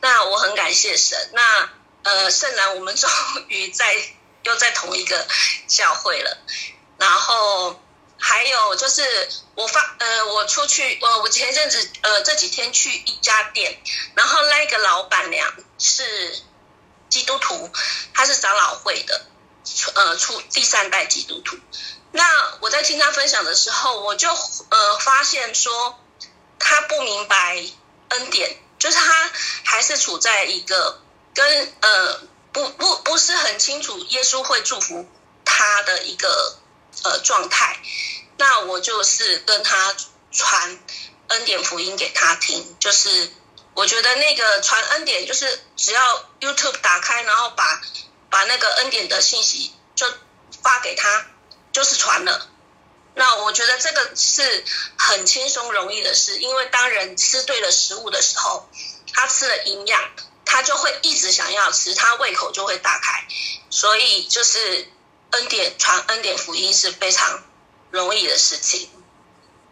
[0.00, 1.30] 那我很感谢神。
[1.34, 1.70] 那
[2.04, 3.10] 呃，圣兰，我们终
[3.48, 3.94] 于在
[4.44, 5.26] 又在同一个
[5.66, 6.38] 教会了。
[6.98, 7.80] 然后
[8.18, 13.80] 还有就是我发呃，我出去呃，我前阵子呃这几天去一家店，
[14.16, 16.42] 然后那个老板娘是
[17.08, 17.70] 基督徒，
[18.12, 19.26] 她是长老会的，
[19.94, 21.56] 呃出第三代基督徒。
[22.10, 25.96] 那我在听她分享的时候，我就呃发现说，
[26.58, 27.64] 她不明白
[28.08, 29.30] 恩典，就是她
[29.62, 31.00] 还是处在一个
[31.32, 32.20] 跟呃
[32.52, 35.08] 不不不是很清楚耶稣会祝福
[35.44, 36.58] 她的一个。
[37.04, 37.78] 呃，状态，
[38.38, 39.94] 那我就是跟他
[40.32, 40.78] 传
[41.28, 43.30] 恩典福音给他听，就是
[43.74, 47.80] 我觉得那个传恩典，就是只要 YouTube 打开，然后把
[48.30, 50.12] 把那个恩典的信息就
[50.60, 51.26] 发给他，
[51.72, 52.50] 就是传了。
[53.14, 54.64] 那我觉得这个是
[54.98, 58.68] 很轻松容易的事，因为当人吃对了食物的时候，
[59.12, 60.10] 他吃了营养，
[60.44, 63.24] 他就会一直想要吃，他胃口就会打开，
[63.70, 64.90] 所以就是。
[65.30, 67.42] 恩典传恩典福音是非常
[67.90, 68.88] 容易的事情，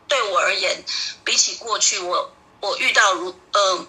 [0.09, 0.85] 对我而言，
[1.25, 3.87] 比起过去我我遇到如呃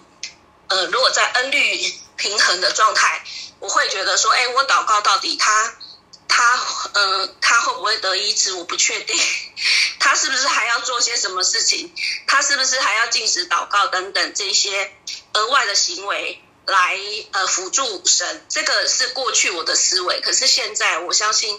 [0.68, 3.24] 呃，如果在恩律平衡的状态，
[3.58, 5.74] 我会觉得说，哎，我祷告到底他
[6.26, 6.60] 他
[6.92, 8.52] 嗯、呃，他会不会得医治？
[8.54, 9.18] 我不确定，
[9.98, 11.94] 他是不是还要做些什么事情？
[12.26, 14.92] 他是不是还要禁食祷告等等这些
[15.32, 16.42] 额外的行为？
[16.68, 16.98] 来
[17.32, 20.20] 呃辅助神，这个是过去我的思维。
[20.20, 21.58] 可是现在我相信，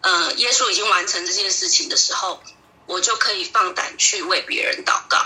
[0.00, 2.40] 呃，耶稣已经完成这件事情的时候，
[2.86, 5.18] 我就可以放胆去为别人祷告。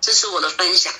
[0.00, 0.92] 这是我的分享。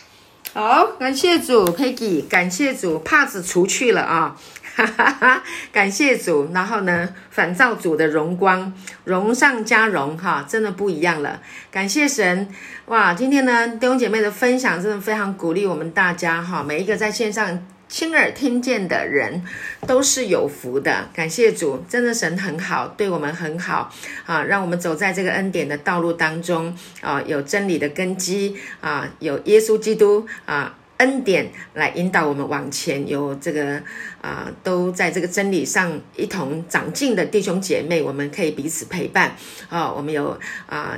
[0.52, 4.36] 好，感谢主，Peggy，感谢主，帕子除去了啊。
[4.74, 8.72] 哈哈哈，感谢主，然后呢，反照主的荣光，
[9.04, 11.40] 荣上加荣，哈，真的不一样了。
[11.70, 12.48] 感谢神，
[12.86, 19.44] 哇，今天呢，弟兄姐妹的分享真的非常鼓励我们大家，哈，每一个在线上亲耳听见的人
[19.86, 21.08] 都是有福的。
[21.14, 23.92] 感谢主，真的神很好，对我们很好，
[24.26, 30.74] 啊，让我们走在这个恩典的道路当中，啊，有真理的根基，啊，有耶稣基督，啊。
[30.98, 33.82] 恩典来引导我们往前，有这个
[34.24, 39.36] 啊、都在这个真理上一同长进的弟兄姐妹，我们可以彼此陪伴。
[39.68, 40.96] 啊、我们有啊、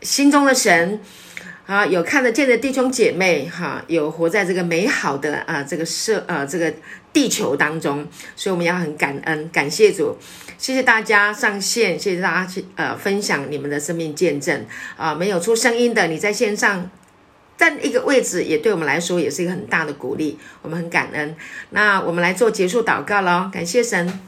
[0.00, 0.98] 心中的神
[1.66, 6.72] 啊，有看得见的弟兄姐妹哈、有活在这个美好的啊这个社啊这个
[7.12, 10.16] 地球当中，所以我们要很感恩，感谢主，
[10.56, 14.64] 谢谢大家上线，谢谢大家去呃分享你们的生命见证。
[14.96, 16.90] 啊，没有出声音的你在线上。
[17.56, 21.34] 占一个位置也对我们来说也是一个很大的鼓励，我们很感恩。
[21.70, 24.20] 那我们来做结束祷告喽，感谢神，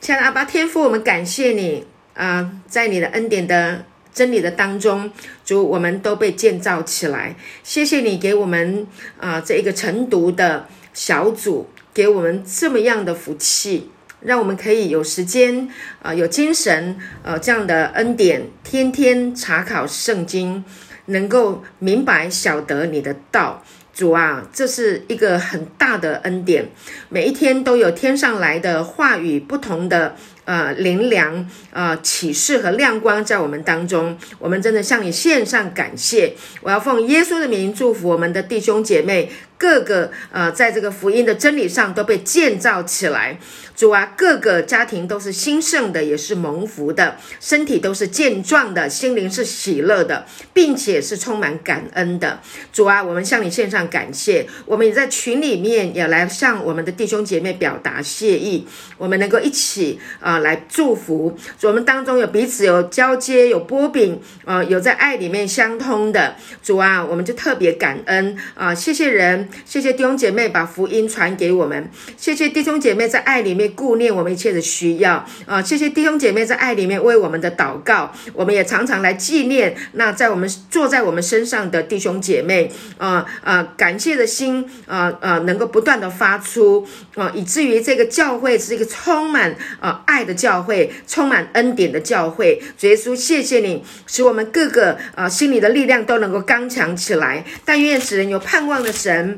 [0.00, 5.10] 亲爱的阿爸天父，我们感谢你啊、在你的恩典的真理的当中，
[5.44, 7.36] 主我们都被建造起来。
[7.62, 8.86] 谢谢你给我们
[9.18, 13.90] 啊、这一个晨读的小组，给我们这么样的福气，
[14.20, 15.68] 让我们可以有时间
[16.02, 20.64] 啊、有精神呃这样的恩典，天天查考圣经。
[21.08, 26.70] 能够明白晓得你的道，主啊，这是一个很大的恩典，
[27.10, 30.16] 每一天都有天上来的话语，不同的。
[30.48, 36.32] 呃，灵粮、呃，启示和亮光在我们当中，我们真的向你献上感谢。
[36.62, 39.30] 我要奉耶稣的名祝福我们的弟兄姐妹。
[39.58, 43.38] 各个呃，在这个福音的真理上都被建造起来，
[43.74, 52.40] 主啊，各个家庭都是兴盛的，也是蒙福的，身体都是健壮的，心灵是喜乐的，并且是充满感恩的。
[52.72, 58.64] 主啊，我们向你献上感谢，我们也在群里面也来向我们的弟兄姐妹表达谢意，
[58.96, 61.36] 我们能够一起啊、呃、来祝福。
[61.62, 66.36] 我们当中有彼此有交接，有波饼，呃，有在爱里面相通的。
[66.62, 69.47] 主啊，我们就特别感恩啊、谢谢人。
[69.64, 75.62] 谢谢弟兄姐妹把福音传给我们，谢谢弟兄姐妹在爱里面顾念我们一切的需要啊！
[75.62, 83.74] 谢谢弟兄姐妹在爱里面为我们的祷告，我们也常常来纪念那在我们坐在我们身上的弟兄姐妹啊啊！
[83.76, 92.60] 感谢的心啊啊，能够不断的发出啊，以至于这个教会是一个充满啊爱的教会，充满恩典的教会。
[92.76, 97.44] 主耶稣，谢谢你，使我们各个啊心里的力量都能够刚强起来。
[97.64, 99.37] 但愿使人有盼望的神。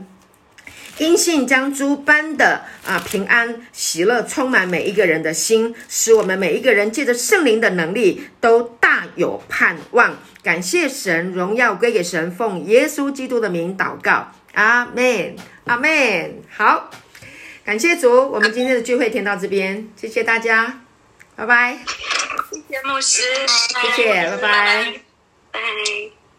[1.00, 10.18] 因信将诸般的啊平安喜乐充满每一个人的心，使我们每一个人借着圣灵的能力都大有盼望。
[10.42, 16.42] 感谢神，荣耀归给神，奉耶稣基督的名祷告，阿门，阿门。
[16.50, 16.90] 好，
[17.64, 20.80] 感谢主，我们今天的聚会听到这边，谢谢大家，
[21.34, 21.78] 拜拜。
[22.52, 23.22] 谢谢牧师，
[23.96, 25.00] 谢谢，拜拜，
[25.50, 26.19] 拜。